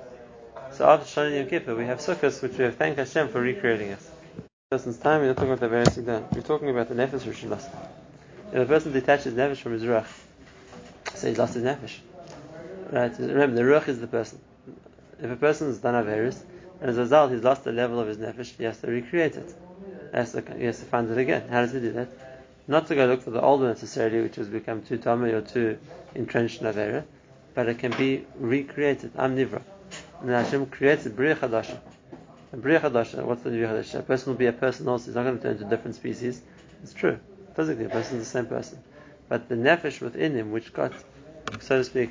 So 0.72 0.90
after 0.90 1.06
Shana 1.06 1.38
Yom 1.38 1.48
Kippur, 1.48 1.76
we 1.76 1.86
have 1.86 2.00
Sukkot, 2.00 2.42
which 2.42 2.58
we 2.58 2.64
have 2.64 2.76
thanked 2.76 2.98
Hashem 2.98 3.30
for 3.30 3.42
recreating 3.42 3.92
us. 3.92 4.10
Person's 4.72 4.98
time, 4.98 5.22
we're 5.22 5.28
not 5.28 5.38
talking 5.38 5.52
about 5.52 5.60
the 5.60 5.70
various. 5.70 5.98
We're 5.98 6.42
talking 6.42 6.70
about 6.70 6.90
the 6.90 6.96
nefesh 6.96 7.26
which 7.26 7.40
he 7.40 7.48
lost. 7.48 7.70
If 8.52 8.60
a 8.60 8.66
person 8.66 8.92
detaches 8.92 9.34
nefesh 9.34 9.58
from 9.58 9.74
his 9.74 9.84
ruach, 9.84 10.06
so 11.20 11.28
he's 11.28 11.38
lost 11.38 11.54
his 11.54 11.64
nefesh. 11.64 11.98
Right? 12.92 13.18
Remember, 13.20 13.56
the 13.56 13.64
ruach 13.64 13.88
is 13.90 14.00
the 14.00 14.08
person. 14.08 14.40
If 15.22 15.30
a 15.30 15.36
person 15.36 15.68
has 15.68 15.80
done 15.80 15.94
Averis, 15.94 16.42
and 16.80 16.90
as 16.90 16.98
a 16.98 17.02
result 17.02 17.32
he's 17.32 17.44
lost 17.44 17.66
the 17.66 17.74
level 17.74 18.00
of 18.00 18.08
his 18.08 18.18
nefesh, 18.18 18.56
he 18.58 18.64
has 18.64 18.80
to 18.80 18.88
recreate 18.88 19.36
it. 19.36 19.54
He 20.12 20.18
has 20.18 20.32
to, 20.32 20.42
he 20.58 20.64
has 20.64 20.80
to 20.80 20.86
find 20.86 21.10
it 21.10 21.18
again. 21.18 21.50
How 21.50 21.62
does 21.62 21.74
he 21.74 21.82
do 21.82 21.92
that? 21.92 22.10
Not 22.68 22.88
to 22.88 22.96
go 22.96 23.06
look 23.06 23.22
for 23.22 23.32
the 23.32 23.42
old 23.42 23.62
one 23.62 23.70
necessarily, 23.70 24.22
which 24.22 24.38
has 24.38 24.48
become 24.48 24.82
too 24.82 24.98
tummy 24.98 25.32
or 25.32 25.42
too 25.42 25.78
entrenched 26.16 26.62
in 26.62 26.68
Avera, 26.68 27.04
but 27.54 27.68
it 27.68 27.80
can 27.80 27.92
be 27.92 28.26
recreated. 28.38 29.12
Am 29.18 29.36
Nivra. 29.36 29.62
And 30.22 30.30
Hashem 30.30 30.68
creates 30.68 31.06
a 31.06 31.10
Bria 31.10 31.36
Chadasha. 31.36 31.80
A 32.54 32.58
Bria 32.58 32.80
Chadasha, 32.80 33.26
what's 33.26 33.42
the 33.42 33.50
Bria? 33.50 33.80
A 33.80 34.02
person 34.04 34.32
will 34.32 34.38
be 34.38 34.46
a 34.46 34.54
person 34.54 34.88
also, 34.88 35.08
he's 35.08 35.16
not 35.16 35.24
going 35.24 35.38
to 35.38 35.44
turn 35.44 35.52
into 35.54 35.66
different 35.66 35.96
species. 35.96 36.42
It's 36.82 36.94
true. 36.94 37.20
Physically, 37.56 37.86
a 37.86 37.90
person 37.90 38.18
is 38.18 38.24
the 38.24 38.30
same 38.30 38.46
person 38.46 38.82
but 39.30 39.48
the 39.48 39.56
nefesh 39.56 40.02
within 40.02 40.36
him, 40.36 40.52
which 40.52 40.74
got, 40.74 40.92
so 41.60 41.78
to 41.78 41.84
speak, 41.84 42.10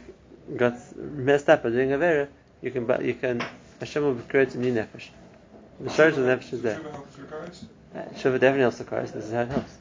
got 0.57 0.75
messed 0.97 1.49
up 1.51 1.65
by 1.65 1.71
doing 1.71 1.93
a 1.93 1.99
vera, 1.99 2.29
you 2.63 2.71
can, 2.71 3.05
you 3.05 3.15
can, 3.15 3.45
Hashem 3.81 4.03
will 4.03 4.15
create 4.29 4.55
a 4.55 4.59
new 4.59 4.73
nefesh. 4.73 5.09
The 5.81 5.91
shortage 5.91 6.17
of 6.17 6.25
the 6.25 6.37
nefesh 6.37 6.53
is 6.53 6.63
there. 6.63 6.81
Shiva 8.17 8.39
definitely 8.39 8.61
helps 8.61 8.79
the 8.79 8.85
chorus. 8.85 9.11
This 9.11 9.25
is 9.25 9.33
how 9.33 9.41
it 9.43 9.49
helps. 9.49 9.77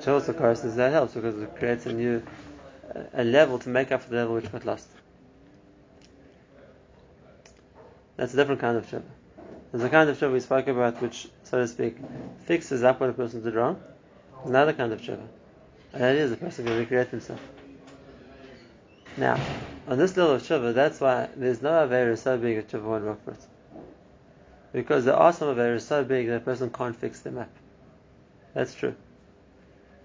Shiva 0.00 0.14
also 0.14 0.32
chorus. 0.32 0.60
This 0.60 0.72
is 0.72 0.78
how 0.78 0.86
it 0.86 0.92
helps 0.92 1.14
because 1.14 1.40
it 1.40 1.56
creates 1.56 1.84
a 1.84 1.92
new, 1.92 2.22
a 3.12 3.22
level 3.22 3.58
to 3.58 3.68
make 3.68 3.92
up 3.92 4.02
for 4.02 4.10
the 4.10 4.16
level 4.16 4.34
which 4.34 4.50
got 4.50 4.64
lost. 4.64 4.88
That's 8.16 8.32
a 8.32 8.36
different 8.36 8.60
kind 8.60 8.78
of 8.78 8.88
shiva. 8.88 9.02
There's 9.72 9.84
a 9.84 9.90
kind 9.90 10.08
of 10.08 10.18
shiva 10.18 10.32
we 10.32 10.40
spoke 10.40 10.68
about, 10.68 11.02
which, 11.02 11.28
so 11.44 11.58
to 11.58 11.68
speak, 11.68 11.96
fixes 12.46 12.82
up 12.82 13.00
what 13.00 13.10
a 13.10 13.12
person 13.12 13.42
did 13.42 13.54
wrong. 13.54 13.80
There's 14.38 14.50
another 14.50 14.72
kind 14.72 14.92
of 14.92 15.02
shiva 15.02 15.28
and 15.92 16.02
that 16.02 16.14
is, 16.16 16.32
a 16.32 16.36
person 16.36 16.64
can 16.64 16.78
recreate 16.78 17.08
himself. 17.08 17.40
Now, 19.16 19.38
on 19.86 19.98
this 19.98 20.16
level 20.16 20.34
of 20.34 20.42
tshuva, 20.42 20.72
that's 20.72 21.00
why 21.00 21.28
there's 21.36 21.62
no 21.62 21.70
Avera 21.70 22.16
so 22.16 22.38
big 22.38 22.56
that 22.56 22.68
tshuva 22.68 22.84
won't 22.84 23.04
work 23.04 23.24
for 23.24 23.32
it. 23.32 23.46
Because 24.72 25.04
there 25.04 25.16
are 25.16 25.32
some 25.32 25.54
Averas 25.54 25.82
so 25.82 26.04
big 26.04 26.28
that 26.28 26.36
a 26.36 26.40
person 26.40 26.70
can't 26.70 26.96
fix 26.96 27.20
them 27.20 27.38
up. 27.38 27.50
That's 28.54 28.74
true. 28.74 28.94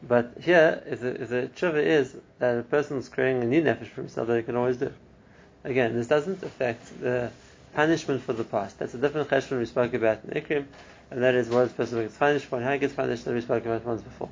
But 0.01 0.33
here, 0.41 0.83
if 0.87 1.01
the, 1.01 1.21
if 1.21 1.29
the 1.29 1.49
tshuva 1.55 1.83
is 1.83 2.15
that 2.39 2.57
a 2.57 2.63
person 2.63 2.97
is 2.97 3.09
creating 3.09 3.43
a 3.43 3.45
new 3.45 3.61
nefesh 3.61 3.87
for 3.87 4.01
himself, 4.01 4.27
that 4.27 4.37
he 4.37 4.43
can 4.43 4.55
always 4.55 4.77
do. 4.77 4.91
Again, 5.63 5.95
this 5.95 6.07
doesn't 6.07 6.43
affect 6.43 6.99
the, 6.99 7.31
punishment 7.75 8.23
for 8.23 8.33
the 8.33 8.43
past. 8.43 8.79
That's 8.79 8.93
a 8.93 8.97
different 8.97 9.27
question 9.27 9.59
we 9.59 9.65
spoke 9.65 9.93
about 9.93 10.23
in 10.23 10.41
Ikrim, 10.41 10.65
and 11.11 11.21
that 11.21 11.35
is 11.35 11.49
what 11.49 11.67
a 11.67 11.69
person 11.69 12.01
gets 12.01 12.17
punished 12.17 12.45
for 12.45 12.55
and 12.55 12.65
how 12.65 12.71
he 12.71 12.79
gets 12.79 12.93
punished 12.93 13.25
that 13.25 13.33
we 13.33 13.41
spoke 13.41 13.65
about 13.65 13.85
once 13.85 14.01
before. 14.01 14.29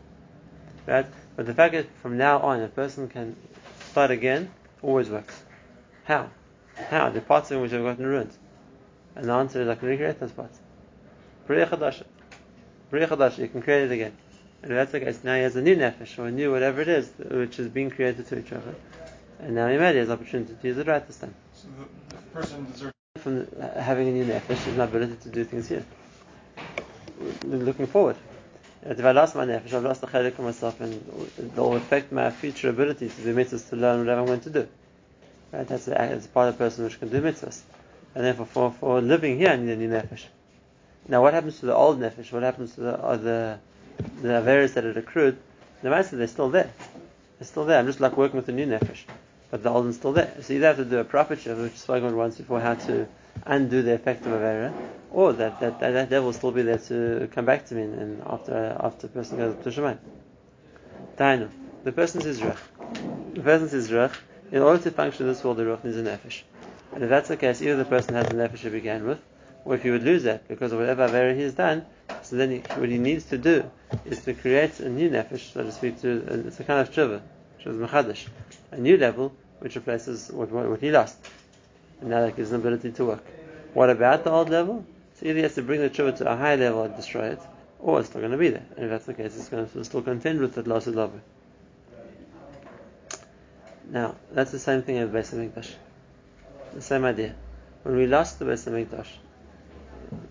Right? 0.88 1.06
But 1.36 1.46
the 1.46 1.54
fact 1.54 1.74
that 1.74 1.88
from 2.02 2.17
now 2.17 2.39
on 2.39 2.62
a 2.62 2.67
person 2.67 3.08
can 3.08 3.36
start 3.89 4.12
again 4.12 4.52
always 4.82 5.10
works. 5.10 5.41
How? 6.04 6.30
How? 6.76 7.10
The 7.10 7.22
parts 7.22 7.52
in 7.52 7.62
which 7.62 7.72
have 7.72 7.82
gotten 7.82 8.06
ruined. 8.06 8.32
And 9.15 9.26
the 9.26 9.34
answer 9.34 9.62
is 9.62 9.67
I 9.67 9.76
can 9.76 9.88
recreate 9.88 10.19
those 10.19 10.32
parts. 10.32 10.60
Bria 11.48 11.65
Chadasha. 11.65 12.06
Bria 12.89 13.08
Chadasha, 13.08 13.39
you 13.39 13.48
can 13.48 13.62
create 13.62 13.84
it 13.84 13.91
again. 13.91 14.15
And 14.62 14.72
if 14.72 14.78
that's 14.78 14.91
the 14.91 15.00
case, 15.00 15.24
now 15.24 15.36
he 15.36 15.41
has 15.41 15.56
a 15.56 15.62
new 15.62 15.76
nefesh, 15.76 16.17
or 16.17 16.28
a 16.28 16.32
new 16.32 16.52
whatever 16.52 16.82
it 16.82 16.88
is, 16.88 17.12
which 17.17 17.60
is 17.60 17.67
being 17.67 17.89
created 17.89 18.28
to 18.28 18.39
each 18.39 18.52
other. 18.54 18.76
And 19.39 19.56
now 19.56 19.67
he 19.67 19.76
has 19.76 20.08
the 20.08 20.13
opportunity 20.13 20.56
to 20.62 20.67
use 20.67 20.78
it 20.78 20.88
right 20.88 21.06
this 21.06 21.17
time. 21.17 21.36
So 21.54 21.67
the, 21.78 22.15
the 22.15 22.22
person 22.34 22.65
deserves. 22.72 22.93
From 23.17 23.48
having 23.78 24.08
a 24.08 24.12
new 24.12 24.26
nefesh 24.26 24.67
is 24.67 24.76
my 24.76 24.86
ability 24.86 25.15
to 25.24 25.30
do 25.30 25.43
things 25.43 25.69
here. 25.69 25.86
Looking 27.43 27.88
forward. 27.88 28.17
If 28.86 29.06
I 29.06 29.12
lost 29.12 29.36
my 29.36 29.46
nefesh, 29.46 29.74
I've 29.74 29.84
lost 29.84 30.02
the 30.02 30.08
chelik 30.08 30.38
of 30.38 30.39
myself, 30.39 30.82
and 30.82 30.93
it 31.38 31.56
will 31.56 31.76
affect 31.76 32.12
my 32.12 32.30
future 32.32 32.69
ability 32.69 33.08
to 33.08 33.22
do 33.22 33.34
mitzvahs, 33.34 33.69
to 33.69 33.78
learn 33.78 34.00
whatever 34.00 34.19
I'm 34.19 34.28
going 34.28 34.41
to 34.41 34.50
do. 34.50 34.67
Right? 35.54 35.65
That's, 35.65 35.86
that's 35.86 36.28
part 36.28 36.50
of 36.50 36.58
the 36.58 36.65
person 36.65 36.84
which 36.84 37.00
can 37.00 37.08
do 37.08 37.22
mitzvahs. 37.22 37.62
And 38.13 38.26
therefore, 38.26 38.46
for, 38.46 38.72
for 38.72 39.02
living 39.02 39.38
here, 39.38 39.50
I 39.50 39.56
need 39.56 39.72
a 39.72 39.76
new 39.78 39.89
nefesh. 39.89 40.26
Now, 41.08 41.22
what 41.22 41.34
happens 41.34 41.60
to 41.62 41.65
the 41.65 41.74
old 41.74 42.00
nefesh? 42.00 42.32
What 42.34 42.43
happens 42.43 42.76
to 42.76 42.82
the 42.82 43.00
other, 43.02 43.60
the 44.22 44.41
various 44.41 44.74
that 44.74 44.84
had 44.84 44.98
accrued? 44.98 45.38
The 45.82 45.89
master, 45.89 46.17
they're 46.17 46.28
still 46.28 46.50
there. 46.50 46.72
They're 47.39 47.48
still 47.48 47.65
there. 47.65 47.80
I'm 47.80 47.88
just 47.88 48.02
like 48.02 48.17
working 48.17 48.36
with 48.36 48.48
the 48.48 48.52
new 48.52 48.65
nefesh. 48.65 49.04
But 49.50 49.63
the 49.63 49.69
old 49.69 49.86
one's 49.86 49.96
still 49.96 50.13
there. 50.13 50.34
So 50.41 50.54
you 50.54 50.62
have 50.63 50.78
to 50.78 50.86
do 50.86 50.98
a 50.98 51.06
proper 51.06 51.38
shiva, 51.38 51.62
which 51.62 51.74
I 51.74 51.76
spoke 51.76 52.04
about 52.04 52.15
once 52.15 52.38
before, 52.38 52.60
how 52.60 52.74
to 52.74 53.08
undo 53.46 53.82
the 53.82 53.93
effect 53.93 54.26
of 54.26 54.34
a 54.34 54.39
vera, 54.39 54.74
or 55.13 55.32
that 55.34 55.60
that, 55.60 55.80
that, 55.80 55.91
that 55.91 56.10
devil 56.10 56.26
will 56.26 56.34
still 56.34 56.52
be 56.52 56.63
there 56.63 56.80
to 56.80 57.30
come 57.32 57.45
back 57.45 57.65
to 57.67 57.76
me 57.76 57.84
and, 57.84 58.21
after 58.26 58.78
after 58.80 59.08
the 59.08 59.13
person 59.13 59.38
goes 59.38 59.56
to 59.63 59.69
Shemaim. 59.69 59.99
Dainu. 61.17 61.49
The 61.84 61.91
person 61.91 62.21
is 62.21 62.39
Izrach. 62.39 62.58
The 63.34 63.41
person's 63.41 63.73
Izrach, 63.73 64.15
in 64.52 64.62
order 64.62 64.82
to 64.84 64.91
function 64.91 65.26
in 65.26 65.34
this 65.34 65.43
world, 65.43 65.58
the 65.58 65.63
Ruach 65.63 65.84
needs 65.84 65.97
a 65.97 66.04
nefesh. 66.04 66.41
And 66.93 67.04
if 67.04 67.10
that's 67.10 67.28
the 67.28 67.38
case, 67.38 67.62
either 67.62 67.78
the 67.78 67.86
person 67.86 68.15
has 68.15 68.28
the 68.28 68.36
nefesh 68.36 68.60
he 68.60 68.69
began 68.69 69.06
with, 69.06 69.19
or 69.65 69.76
if 69.76 69.84
he 69.84 69.91
would 69.91 70.04
lose 70.04 70.23
that 70.23 70.47
because 70.47 70.71
of 70.71 70.80
whatever 70.80 71.08
Avera 71.08 71.36
he 71.36 71.41
has 71.41 71.54
done, 71.54 71.86
so 72.21 72.36
then 72.36 72.52
he, 72.52 72.58
what 72.76 72.89
he 72.89 72.97
needs 72.97 73.26
to 73.26 73.38
do 73.38 73.69
is 74.06 74.23
to 74.23 74.34
create 74.34 74.80
a 74.80 74.89
new 74.89 75.10
nefesh, 75.10 75.54
so 75.54 75.63
to 75.63 75.71
speak, 75.71 76.02
to, 76.02 76.26
uh, 76.30 76.47
it's 76.47 76.60
a 76.60 76.63
kind 76.63 76.80
of 76.80 76.88
which 76.88 77.67
is 77.67 77.76
machadish, 77.76 78.28
a 78.71 78.78
new 78.78 78.97
level 78.97 79.34
which 79.60 79.76
replaces 79.76 80.30
what, 80.32 80.49
what, 80.52 80.69
what 80.69 80.80
he 80.80 80.91
lost. 80.91 81.17
And 82.02 82.10
now 82.10 82.21
that 82.21 82.36
gives 82.36 82.52
him 82.52 82.62
ability 82.62 82.91
to 82.93 83.06
work. 83.06 83.26
What 83.73 83.89
about 83.89 84.23
the 84.23 84.32
old 84.32 84.49
level? 84.49 84.86
So 85.23 85.29
either 85.29 85.38
he 85.38 85.43
has 85.43 85.55
to 85.55 85.62
bring 85.62 85.79
the 85.79 85.89
tshuva 85.89 86.17
to 86.17 86.29
a 86.29 86.36
high 86.36 86.55
level 86.55 86.83
and 86.83 86.93
destroy 86.97 87.29
it, 87.29 87.39
or 87.79 88.01
it's 88.01 88.13
not 88.13 88.19
going 88.19 88.33
to 88.33 88.38
be 88.38 88.49
there. 88.49 88.65
And 88.75 88.86
if 88.86 88.91
that's 88.91 89.05
the 89.05 89.13
case, 89.13 89.38
it's 89.38 89.47
going 89.47 89.69
to 89.69 89.83
still 89.86 90.01
contend 90.01 90.41
with 90.41 90.55
that 90.55 90.67
loss 90.67 90.86
of 90.88 90.95
love. 90.95 91.13
Now, 93.89 94.15
that's 94.33 94.51
the 94.51 94.59
same 94.59 94.83
thing 94.83 94.97
as 94.97 95.09
Beis 95.09 95.33
Hamikdash. 95.33 95.71
The 96.73 96.81
same 96.81 97.05
idea. 97.05 97.36
When 97.83 97.95
we 97.95 98.05
lost 98.05 98.39
the 98.39 98.45
Beis 98.45 98.69
Hamikdash, 98.69 99.07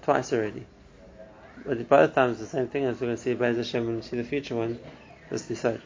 twice 0.02 0.30
already, 0.34 0.66
but 1.64 1.88
both 1.88 2.14
times 2.14 2.38
the 2.38 2.46
same 2.46 2.68
thing 2.68 2.84
as 2.84 3.00
we're 3.00 3.06
going 3.06 3.16
to 3.16 3.22
see 3.22 3.34
Beis 3.34 3.56
Hashem 3.56 3.86
when 3.86 3.96
we 3.96 4.02
see 4.02 4.18
the 4.18 4.24
future 4.24 4.56
one, 4.56 4.78
this 5.30 5.46
decide. 5.46 5.80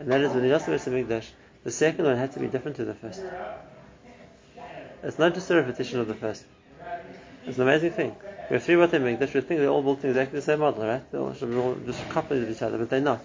And 0.00 0.10
that 0.10 0.22
is 0.22 0.32
when 0.32 0.42
we 0.42 0.50
lost 0.50 0.66
the 0.66 0.72
Beis 0.72 0.90
Hamikdash, 0.90 1.26
the 1.62 1.70
second 1.70 2.04
one 2.04 2.16
had 2.16 2.32
to 2.32 2.40
be 2.40 2.48
different 2.48 2.78
to 2.78 2.84
the 2.84 2.94
first. 2.94 3.22
It's 5.04 5.20
not 5.20 5.34
just 5.34 5.48
a 5.50 5.54
repetition 5.54 6.00
of 6.00 6.08
the 6.08 6.14
first. 6.14 6.44
It's 7.46 7.56
an 7.56 7.62
amazing 7.62 7.92
thing. 7.92 8.16
We 8.50 8.54
have 8.54 8.64
three 8.64 8.74
Bate 8.74 8.90
Mikdash, 8.90 9.32
we 9.32 9.42
think 9.42 9.60
they're 9.60 9.68
all 9.68 9.80
built 9.80 10.04
exactly 10.04 10.40
the 10.40 10.44
same 10.44 10.58
model, 10.58 10.84
right? 10.84 11.08
They 11.12 11.18
all 11.18 11.32
should 11.34 11.52
be 11.52 11.56
all 11.56 11.76
just 11.86 12.08
copies 12.08 12.42
of 12.42 12.50
each 12.50 12.60
other, 12.62 12.78
but 12.78 12.90
they're 12.90 13.00
not. 13.00 13.20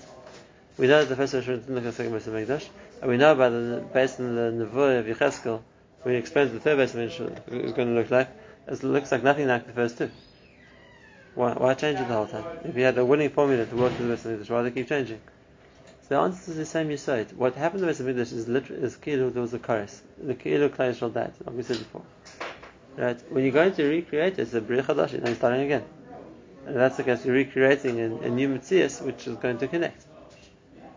We 0.77 0.85
know 0.85 0.99
that 0.99 1.09
the 1.09 1.15
first 1.15 1.33
Rosh 1.33 1.47
didn't 1.47 1.67
look 1.73 1.83
like 1.83 1.83
the 1.85 1.91
second 1.93 2.13
Beit 2.13 2.47
Mikdash, 2.47 2.69
and 3.01 3.09
we 3.09 3.17
know 3.17 3.33
by 3.33 3.49
the 3.49 3.83
based 3.91 4.19
on 4.19 4.35
the 4.35 4.65
Nevuah 4.65 4.99
of 4.99 5.07
Yecheskel, 5.07 5.63
when 6.03 6.13
he 6.13 6.19
explains 6.19 6.51
the 6.51 6.59
third 6.59 6.77
Beit 6.77 6.89
Mikdash 6.89 7.65
is 7.65 7.71
going 7.71 7.87
to 7.87 7.95
look 7.95 8.11
like, 8.11 8.29
it 8.67 8.83
looks 8.83 9.11
like 9.11 9.23
nothing 9.23 9.47
like 9.47 9.65
the 9.65 9.73
first 9.73 9.97
two. 9.97 10.11
Why, 11.33 11.53
why 11.53 11.73
change 11.73 11.99
it 11.99 12.07
the 12.07 12.13
whole 12.13 12.27
time? 12.27 12.45
If 12.63 12.77
you 12.77 12.83
had 12.83 12.95
a 12.99 13.03
winning 13.03 13.31
formula 13.31 13.65
to 13.65 13.75
work 13.75 13.97
with 13.97 14.23
the 14.23 14.29
Beit 14.29 14.39
Mikdash, 14.39 14.49
why 14.51 14.61
do 14.61 14.69
they 14.69 14.75
keep 14.79 14.89
changing? 14.89 15.21
So 16.03 16.09
the 16.09 16.17
answer 16.17 16.51
is 16.51 16.57
the 16.57 16.65
same 16.67 16.91
you 16.91 16.97
said. 16.97 17.35
What 17.35 17.55
happened 17.55 17.81
to 17.81 17.91
the 17.91 18.03
Beit 18.03 18.15
Mikdash 18.15 18.31
is 18.31 18.47
literally 18.47 18.83
is 18.83 18.95
Kilu, 18.95 19.33
there 19.33 19.41
was 19.41 19.55
a 19.55 19.59
chorus. 19.59 20.03
The 20.21 20.35
Kilu 20.35 20.69
Klai 20.69 20.95
Shal 20.95 21.09
died, 21.09 21.33
like 21.43 21.55
we 21.55 21.63
said 21.63 21.79
before. 21.79 22.03
Right? 22.97 23.19
When 23.31 23.43
you're 23.43 23.53
going 23.53 23.73
to 23.73 23.83
recreate 23.85 24.33
it, 24.33 24.39
it's 24.39 24.53
a 24.53 24.61
Bri 24.61 24.81
Chadash, 24.81 25.13
and 25.13 25.25
you're 25.25 25.35
starting 25.35 25.61
again. 25.61 25.83
And 26.65 26.75
that's 26.75 26.97
the 26.97 27.03
case, 27.03 27.25
you're 27.25 27.35
recreating 27.35 27.99
a, 27.99 28.05
a 28.25 28.29
new 28.29 28.49
Mitzias 28.49 29.01
which 29.01 29.27
is 29.27 29.37
going 29.37 29.57
to 29.59 29.67
connect. 29.67 30.05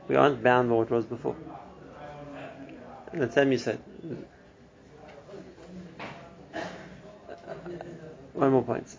We 0.08 0.16
aren't 0.16 0.42
bound 0.42 0.70
by 0.70 0.76
what 0.76 0.90
was 0.90 1.04
before. 1.04 1.36
And 3.12 3.22
the 3.22 3.32
same 3.32 3.52
you 3.52 3.58
said. 3.58 3.80
Uh, 6.54 6.60
one 8.34 8.52
more 8.52 8.62
point. 8.62 8.96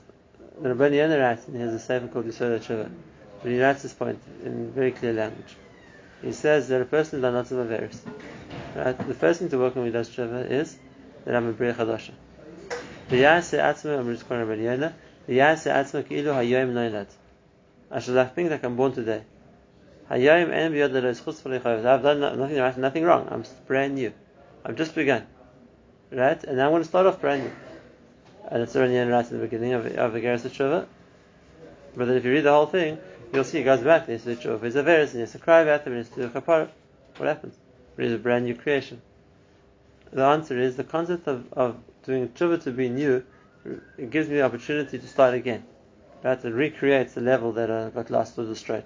The 0.62 0.73
Rabbi 0.75 0.95
Yonah 0.95 1.17
writes, 1.17 1.47
and 1.47 1.55
he 1.55 1.62
has 1.62 1.73
a 1.73 1.79
sefer 1.79 2.07
called 2.07 2.25
Yisod 2.25 2.59
Tshuva, 2.59 2.91
but 3.41 3.51
he 3.51 3.62
writes 3.62 3.83
this 3.83 3.93
point 3.93 4.21
in 4.43 4.71
very 4.71 4.91
clear 4.91 5.13
language. 5.13 5.55
He 6.21 6.33
says 6.33 6.67
that 6.67 6.81
a 6.81 6.85
person 6.85 7.19
is 7.19 7.21
not 7.23 7.33
of 7.33 7.47
Averis. 7.47 7.99
Right? 8.75 9.07
The 9.07 9.13
first 9.13 9.39
thing 9.39 9.49
to 9.49 9.57
work 9.57 9.77
on 9.77 9.83
with 9.83 9.93
does 9.93 10.09
Tshuva 10.09 10.51
is 10.51 10.77
that 11.25 11.35
I'm 11.35 11.47
a 11.47 11.53
Bria 11.53 11.73
Chadasha. 11.73 12.12
I 13.10 13.41
should 18.00 18.36
think 18.36 18.52
like 18.52 18.63
I'm 18.63 18.76
born 18.76 18.93
today. 18.93 19.24
I've 20.08 20.22
done 20.22 22.19
nothing 22.19 22.58
right, 22.58 22.78
nothing 22.78 23.04
wrong. 23.04 23.28
I'm 23.32 23.43
brand 23.65 23.95
new. 23.95 24.13
I've 24.63 24.76
just 24.76 24.93
begun. 24.93 25.26
Right? 26.12 26.43
And 26.43 26.62
I'm 26.62 26.69
going 26.69 26.84
to 26.84 26.88
start 26.88 27.08
off 27.08 27.19
brand 27.19 27.45
new. 27.45 27.52
And 28.48 28.62
it's 28.62 28.76
already 28.76 28.95
right 28.98 29.26
in 29.26 29.39
the 29.39 29.43
beginning 29.43 29.74
of, 29.74 29.88
of 29.88 30.13
the 30.13 30.22
Geras 30.22 30.48
Tshuva. 30.48 30.86
But 31.95 32.06
then 32.06 32.15
if 32.15 32.26
you 32.26 32.32
read 32.32 32.41
the 32.41 32.52
whole 32.52 32.67
thing, 32.67 33.00
you'll 33.34 33.43
see 33.43 33.60
it 33.60 33.63
goes 33.63 33.82
back. 33.82 34.06
There's 34.06 34.24
the 34.24 34.36
Tshuva. 34.36 34.62
There's 34.62 34.76
a 34.76 34.84
Veris, 34.84 35.12
and 35.12 35.15
he 35.15 35.22
has 35.22 35.32
to 35.32 35.39
cry 35.39 35.62
about 35.62 35.84
them, 35.84 35.93
and 35.93 36.06
he 36.06 36.10
has 36.10 36.15
to 36.15 36.28
do 36.28 36.38
a 36.38 36.41
kapara. 36.41 36.69
What 37.17 37.28
happens? 37.28 37.56
It 37.98 38.06
is 38.06 38.13
a 38.13 38.19
brand 38.19 38.45
new 38.45 38.54
creation. 38.54 39.02
The 40.12 40.24
answer 40.24 40.60
is 40.60 40.76
the 40.76 40.84
concept 40.84 41.28
of, 41.28 41.52
of 41.54 41.76
doing 42.10 42.28
tshuva 42.30 42.62
to 42.63 42.72
be 42.72 42.89
new, 42.89 43.24
it 43.98 44.10
gives 44.10 44.28
me 44.28 44.38
the 44.38 44.41
opportunity 44.41 44.98
to 44.98 45.08
start 45.08 45.36
again. 45.36 45.63
Right? 46.24 46.43
It 46.43 46.50
recreates 46.50 47.13
the 47.13 47.22
level 47.22 47.52
that 47.54 47.69
I 47.69 47.89
got 47.91 48.10
lost 48.10 48.38
or 48.39 48.45
destroyed. 48.45 48.84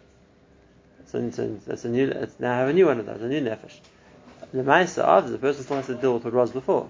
So 1.05 1.19
it's, 1.19 1.37
a 1.85 1.89
new, 1.89 2.07
it's 2.09 2.39
now 2.39 2.53
I 2.53 2.57
have 2.59 2.69
a 2.69 2.73
new 2.73 2.87
one 2.87 2.99
of 2.99 3.05
those, 3.05 3.21
a 3.21 3.27
new 3.27 3.41
nefesh. 3.41 3.79
The 4.51 4.63
ma'isa 4.63 5.03
after 5.07 5.31
the 5.31 5.37
person 5.37 5.63
still 5.63 5.77
has 5.77 5.87
to 5.87 5.95
deal 5.95 6.15
with 6.15 6.25
what 6.25 6.33
was 6.33 6.51
before. 6.51 6.89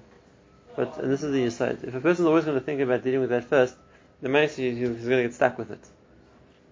But 0.75 0.97
and 0.97 1.11
this 1.11 1.23
is 1.23 1.31
the 1.31 1.43
insight. 1.43 1.83
If 1.83 1.93
a 1.93 2.01
person 2.01 2.25
is 2.25 2.27
always 2.27 2.45
going 2.45 2.59
to 2.59 2.65
think 2.65 2.81
about 2.81 3.03
dealing 3.03 3.21
with 3.21 3.29
that 3.29 3.45
first, 3.45 3.75
the 4.21 4.29
ma'isa 4.29 4.55
he's 4.55 4.79
going 4.79 4.97
to 4.97 5.23
get 5.23 5.33
stuck 5.33 5.57
with 5.57 5.71
it. 5.71 5.85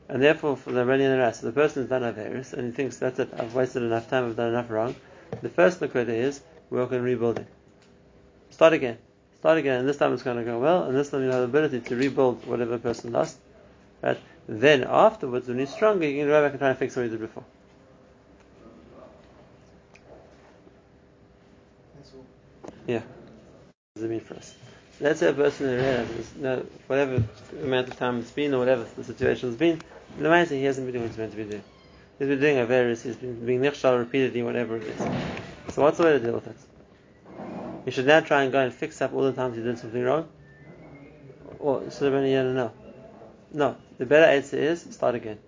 And 0.09 0.21
therefore, 0.21 0.57
for 0.57 0.71
the 0.71 0.85
Rani 0.85 1.05
and 1.05 1.13
the 1.13 1.19
rest, 1.19 1.41
the 1.41 1.51
person 1.51 1.83
has 1.83 1.89
done 1.89 2.01
Averis 2.01 2.53
and 2.53 2.65
he 2.65 2.71
thinks 2.71 2.97
that's 2.97 3.19
it. 3.19 3.29
I've 3.37 3.53
wasted 3.53 3.83
enough 3.83 4.09
time. 4.09 4.25
I've 4.25 4.35
done 4.35 4.49
enough 4.49 4.69
wrong. 4.71 4.95
The 5.41 5.49
first 5.49 5.79
nakuda 5.79 6.09
is 6.09 6.41
work 6.69 6.91
on 6.91 7.01
rebuilding. 7.03 7.47
Start 8.49 8.73
again. 8.73 8.97
Start 9.41 9.57
again, 9.57 9.79
and 9.79 9.89
this 9.89 9.97
time 9.97 10.13
it's 10.13 10.21
going 10.21 10.37
to 10.37 10.43
go 10.43 10.59
well, 10.59 10.83
and 10.83 10.95
this 10.95 11.09
time 11.09 11.23
you 11.23 11.31
have 11.31 11.39
the 11.39 11.45
ability 11.45 11.79
to 11.79 11.95
rebuild 11.95 12.45
whatever 12.45 12.77
person 12.77 13.11
lost. 13.11 13.39
Right? 14.03 14.19
Then 14.47 14.83
afterwards, 14.83 15.47
when 15.47 15.57
you're 15.57 15.65
stronger, 15.65 16.07
you 16.07 16.19
can 16.19 16.27
go 16.27 16.43
back 16.43 16.51
and 16.51 16.59
try 16.59 16.69
and 16.69 16.77
fix 16.77 16.95
what 16.95 17.01
you 17.01 17.09
did 17.09 17.21
before. 17.21 17.43
Yeah. 22.85 22.99
What 22.99 23.05
does 23.95 24.03
it 24.03 24.09
mean 24.11 24.19
for 24.19 24.35
us? 24.35 24.53
Let's 24.99 25.19
say 25.21 25.29
a 25.29 25.33
person 25.33 25.75
realizes, 25.75 26.31
you 26.37 26.43
know, 26.43 26.65
whatever 26.85 27.23
amount 27.63 27.87
of 27.87 27.97
time 27.97 28.19
it's 28.19 28.29
been, 28.29 28.53
or 28.53 28.59
whatever 28.59 28.85
the 28.95 29.03
situation 29.03 29.49
has 29.49 29.57
been, 29.57 29.81
the 30.19 30.29
main 30.29 30.45
he 30.45 30.63
hasn't 30.65 30.85
been 30.85 30.93
doing 30.93 31.05
what 31.05 31.09
he's 31.09 31.17
meant 31.17 31.31
to 31.31 31.37
be 31.37 31.45
doing. 31.45 31.63
He's 32.19 32.27
been 32.27 32.39
doing 32.39 32.57
a 32.59 32.67
various, 32.67 33.01
he's 33.01 33.15
been 33.15 33.43
being 33.43 33.61
nichshal 33.61 33.97
repeatedly, 33.97 34.43
whatever 34.43 34.77
it 34.77 34.83
is. 34.83 34.99
So 35.73 35.81
what's 35.81 35.97
the 35.97 36.03
way 36.03 36.11
to 36.11 36.19
deal 36.19 36.33
with 36.33 36.45
it? 36.45 36.70
You 37.85 37.91
should 37.91 38.05
now 38.05 38.19
try 38.19 38.43
and 38.43 38.51
go 38.51 38.59
and 38.59 38.73
fix 38.73 39.01
up 39.01 39.13
all 39.13 39.23
the 39.23 39.33
times 39.33 39.57
you 39.57 39.63
did 39.63 39.77
something 39.79 40.03
wrong? 40.03 40.27
Or 41.59 41.81
should 41.91 42.11
have 42.11 42.21
been 42.21 42.55
no? 42.55 42.71
No. 43.53 43.75
The 43.97 44.05
better 44.05 44.25
answer 44.25 44.57
is 44.57 44.81
start 44.91 45.15
again. 45.15 45.39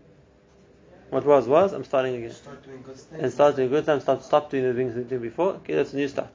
What 1.09 1.25
was 1.25 1.47
was, 1.47 1.73
I'm 1.73 1.83
starting 1.83 2.15
again. 2.15 2.31
Start 2.31 2.63
doing 2.63 2.81
good 2.81 2.97
And 3.11 3.31
start 3.31 3.55
doing 3.55 3.69
good 3.69 3.85
times, 3.85 4.03
stop 4.03 4.23
stop 4.23 4.49
doing 4.49 4.63
the 4.63 4.73
things 4.73 4.95
you 4.95 5.03
did 5.03 5.21
before. 5.21 5.53
Okay, 5.53 5.75
that's 5.75 5.93
a 5.93 5.95
new 5.95 6.07
start. 6.07 6.29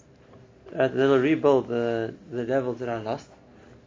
And 0.72 0.94
then 0.94 1.10
I'll 1.10 1.18
rebuild 1.18 1.68
the, 1.68 2.14
the 2.30 2.44
levels 2.44 2.78
that 2.78 2.88
I 2.88 3.00
lost. 3.00 3.28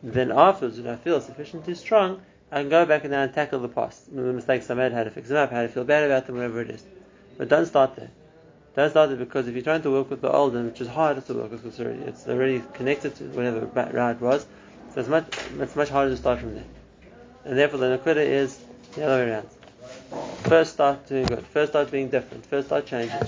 Then 0.04 0.32
afterwards, 0.32 0.80
when 0.80 0.92
I 0.92 0.98
feel 0.98 1.22
sufficiently 1.22 1.76
strong, 1.76 2.22
I 2.52 2.62
can 2.62 2.70
go 2.70 2.86
back 2.86 3.06
and 3.06 3.14
then 3.14 3.32
tackle 3.32 3.60
the 3.60 3.70
past. 3.70 4.14
The 4.14 4.22
mistakes 4.22 4.70
I 4.70 4.74
made, 4.74 4.92
how 4.92 5.04
to 5.04 5.12
fix 5.12 5.30
them 5.30 5.38
up, 5.38 5.52
how 5.52 5.62
to 5.62 5.70
feel 5.70 5.86
bad 5.86 6.04
about 6.04 6.26
them, 6.26 6.36
whatever 6.36 6.62
it 6.62 6.72
is. 6.72 6.84
But 7.38 7.48
don't 7.48 7.66
start 7.66 7.96
there. 7.96 8.12
Don't 8.74 8.90
start 8.90 9.10
there 9.10 9.18
because 9.18 9.48
if 9.50 9.54
you're 9.54 9.64
trying 9.64 9.82
to 9.82 9.92
work 9.92 10.10
with 10.10 10.22
the 10.22 10.32
old 10.32 10.54
one, 10.54 10.68
which 10.68 10.80
is 10.80 10.88
harder 10.88 11.20
to 11.20 11.34
work 11.34 11.52
with, 11.52 11.62
because 11.62 11.78
it's 11.78 11.86
already, 11.86 12.04
it's 12.04 12.28
already 12.28 12.64
connected 12.74 13.16
to 13.16 13.26
whatever 13.26 13.66
right 13.66 14.20
was, 14.22 14.46
So 14.94 15.02
it's 15.02 15.10
much, 15.10 15.26
it's 15.60 15.76
much 15.76 15.90
harder 15.90 16.12
to 16.12 16.18
start 16.18 16.40
from 16.40 16.56
there. 16.56 16.64
And 17.44 17.58
therefore 17.58 17.80
the 17.80 17.98
Nakuda 17.98 18.26
is 18.26 18.58
the 18.96 19.06
other 19.06 19.26
way 19.26 19.32
around. 19.32 19.50
First 20.44 20.74
start 20.74 21.06
doing 21.08 21.26
good. 21.26 21.46
First 21.48 21.74
start 21.74 21.92
being 21.92 22.08
different. 22.10 22.46
First 22.46 22.68
start 22.68 22.86
changing. 22.86 23.20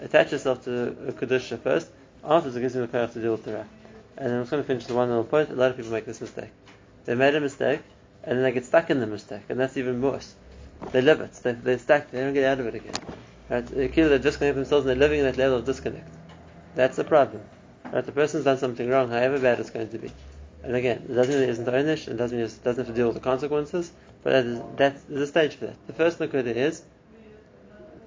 Attach 0.00 0.32
yourself 0.32 0.64
to 0.64 0.88
a 1.06 1.12
Kedusha 1.12 1.60
first. 1.60 1.88
Afterwards 2.24 2.56
it 2.56 2.60
gives 2.60 2.74
you 2.74 2.80
the 2.80 2.88
power 2.88 3.06
to 3.06 3.20
deal 3.20 3.32
with 3.32 3.44
the 3.44 3.54
Ra. 3.54 3.64
And 4.16 4.32
I'm 4.32 4.40
just 4.42 4.50
going 4.50 4.62
to 4.62 4.66
finish 4.66 4.86
the 4.86 4.94
one 4.94 5.08
little 5.08 5.24
point. 5.24 5.50
A 5.50 5.54
lot 5.54 5.70
of 5.70 5.76
people 5.76 5.92
make 5.92 6.06
this 6.06 6.20
mistake. 6.20 6.50
They 7.04 7.14
made 7.14 7.36
a 7.36 7.40
mistake 7.40 7.80
and 8.24 8.36
then 8.36 8.42
they 8.42 8.52
get 8.52 8.64
stuck 8.64 8.90
in 8.90 8.98
the 8.98 9.06
mistake. 9.06 9.42
And 9.48 9.60
that's 9.60 9.76
even 9.76 10.02
worse. 10.02 10.34
They 10.90 11.00
live 11.00 11.20
it. 11.20 11.32
They, 11.34 11.52
they're 11.52 11.78
stuck. 11.78 12.10
They 12.10 12.20
don't 12.20 12.34
get 12.34 12.44
out 12.44 12.58
of 12.58 12.66
it 12.66 12.74
again. 12.74 12.94
Right? 13.50 13.66
They're 13.66 14.18
disconnect 14.18 14.54
themselves 14.54 14.86
and 14.86 14.90
they're 14.90 15.08
living 15.08 15.18
in 15.18 15.26
that 15.26 15.36
level 15.36 15.58
of 15.58 15.64
disconnect. 15.64 16.08
That's 16.76 16.96
the 16.96 17.04
problem. 17.04 17.42
Right? 17.92 18.06
The 18.06 18.12
person's 18.12 18.44
done 18.44 18.58
something 18.58 18.88
wrong, 18.88 19.10
however 19.10 19.38
bad 19.38 19.58
it's 19.58 19.70
going 19.70 19.88
to 19.88 19.98
be. 19.98 20.12
And 20.62 20.76
again, 20.76 21.04
it 21.08 21.14
doesn't 21.14 21.34
mean 21.34 21.42
it 21.42 21.48
isn't 21.48 21.66
onesh, 21.66 22.06
it 22.06 22.16
doesn't 22.16 22.36
mean 22.36 22.46
it 22.46 22.60
doesn't 22.62 22.86
have 22.86 22.94
to 22.94 22.98
deal 22.98 23.08
with 23.08 23.16
the 23.16 23.22
consequences, 23.22 23.92
but 24.22 24.32
that 24.32 24.46
is, 24.46 24.60
that's, 24.76 25.08
a 25.10 25.26
stage 25.26 25.54
for 25.56 25.66
that. 25.66 25.86
The 25.86 25.94
first 25.94 26.18
nakuda 26.18 26.54
is, 26.54 26.82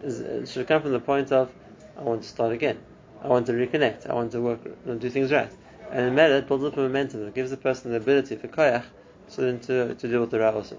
is 0.02 0.20
it 0.20 0.48
should 0.48 0.68
come 0.68 0.82
from 0.82 0.92
the 0.92 1.00
point 1.00 1.32
of, 1.32 1.52
I 1.98 2.04
want 2.04 2.22
to 2.24 2.30
start 2.30 2.54
again. 2.54 2.80
I 3.22 3.28
want 3.28 3.48
to 3.48 3.54
reconnect. 3.54 4.10
I 4.10 4.14
want 4.14 4.32
to 4.34 4.42
work, 4.42 4.60
and 4.86 5.00
do 5.00 5.10
things 5.10 5.32
right. 5.32 5.52
And 5.92 6.08
in 6.08 6.16
matter, 6.16 6.38
it 6.38 6.48
builds 6.48 6.64
up 6.64 6.78
a 6.78 6.82
momentum. 6.82 7.28
It 7.28 7.34
gives 7.34 7.52
the 7.52 7.58
person 7.58 7.92
the 7.92 7.98
ability 7.98 8.36
for 8.36 8.48
koyach, 8.48 8.84
so 9.28 9.42
then 9.42 9.60
to, 9.62 9.96
to 9.96 10.08
deal 10.08 10.22
with 10.22 10.32
the 10.32 10.40
ra 10.40 10.52
also. 10.52 10.78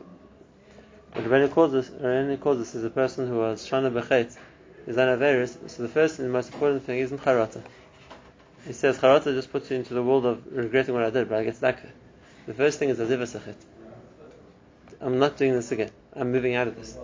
But 1.13 1.25
Rabbeinu 1.25 1.51
calls 1.53 1.73
this, 1.73 1.91
Rabbeinu 1.91 2.59
this 2.59 2.75
is 2.75 2.85
a 2.85 2.91
person 2.91 3.29
who 3.29 3.39
was 3.39 3.69
shana 3.69 3.93
bechet, 3.93 4.37
is 4.87 4.97
an 4.97 5.09
averus. 5.09 5.57
So 5.71 5.83
the 5.83 5.89
first 5.89 6.19
and 6.19 6.29
the 6.29 6.33
most 6.33 6.53
important 6.53 6.85
thing 6.85 6.99
isn't 6.99 7.23
charata. 7.23 7.63
He 8.67 8.73
says 8.73 8.99
charata 8.99 9.35
just 9.35 9.53
puts 9.53 9.71
you 9.71 9.77
into 9.77 9.95
the 9.95 10.03
world 10.03 10.27
of 10.27 10.47
regretting 10.51 10.95
what 10.95 11.05
I 11.05 11.11
did, 11.11 11.29
but 11.29 11.39
I 11.39 11.45
get 11.45 11.57
stuck. 11.57 11.79
The 12.47 12.55
first 12.55 12.79
thing 12.79 12.89
is 12.89 12.99
azivas 12.99 13.33
hachet. 13.33 13.57
I'm 15.01 15.19
not 15.19 15.37
doing 15.37 15.53
this 15.53 15.73
again. 15.73 15.91
I'm 16.15 16.33
moving 16.33 16.55
out 16.55 16.69
of 16.69 16.77
this. 16.77 16.97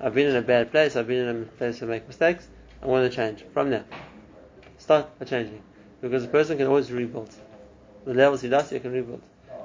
I've 0.00 0.14
been 0.14 0.28
in 0.28 0.36
a 0.36 0.42
bad 0.42 0.70
place. 0.70 0.94
I've 0.94 1.08
been 1.08 1.26
in 1.26 1.42
a 1.42 1.44
place 1.44 1.82
I 1.82 1.86
make 1.86 2.06
mistakes. 2.06 2.46
I 2.82 2.86
want 2.86 3.10
to 3.10 3.16
change 3.16 3.44
from 3.52 3.70
now. 3.70 3.84
Start 4.78 5.18
by 5.18 5.24
changing, 5.24 5.60
because 6.00 6.22
a 6.24 6.28
person 6.28 6.56
can 6.56 6.68
always 6.68 6.92
rebuild. 6.92 7.34
The 8.04 8.14
levels 8.14 8.42
he 8.42 8.48
does, 8.48 8.70
he 8.70 8.78
can 8.78 8.92
rebuild. 8.92 9.22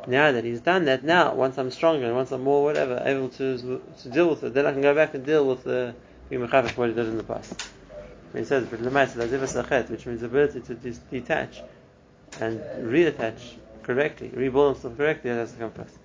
Now 0.07 0.31
that 0.31 0.43
he's 0.43 0.59
done 0.59 0.85
that, 0.85 1.03
now 1.03 1.35
once 1.35 1.57
I'm 1.57 1.69
stronger 1.69 2.07
and 2.07 2.15
once 2.15 2.31
I'm 2.31 2.43
more 2.43 2.63
whatever 2.63 3.01
able 3.05 3.29
to 3.29 3.81
to 4.01 4.09
deal 4.09 4.29
with 4.29 4.43
it, 4.43 4.53
then 4.53 4.65
I 4.65 4.71
can 4.73 4.81
go 4.81 4.95
back 4.95 5.13
and 5.13 5.23
deal 5.25 5.47
with 5.47 5.63
the 5.63 5.93
what 6.77 6.89
he 6.89 6.95
did 6.95 7.07
in 7.07 7.17
the 7.17 7.23
past. 7.23 7.55
He 8.33 8.43
says, 8.43 8.65
but 8.65 8.81
which 9.89 10.05
means 10.05 10.23
ability 10.23 10.61
to 10.61 10.75
detach 11.11 11.61
and 12.39 12.63
reattach 12.79 13.57
correctly, 13.83 14.31
rebuild 14.33 14.75
himself 14.75 14.97
correctly, 14.97 15.29
that 15.31 15.37
has 15.37 15.51
to 15.53 15.59
come 15.59 15.71
first. 15.71 15.95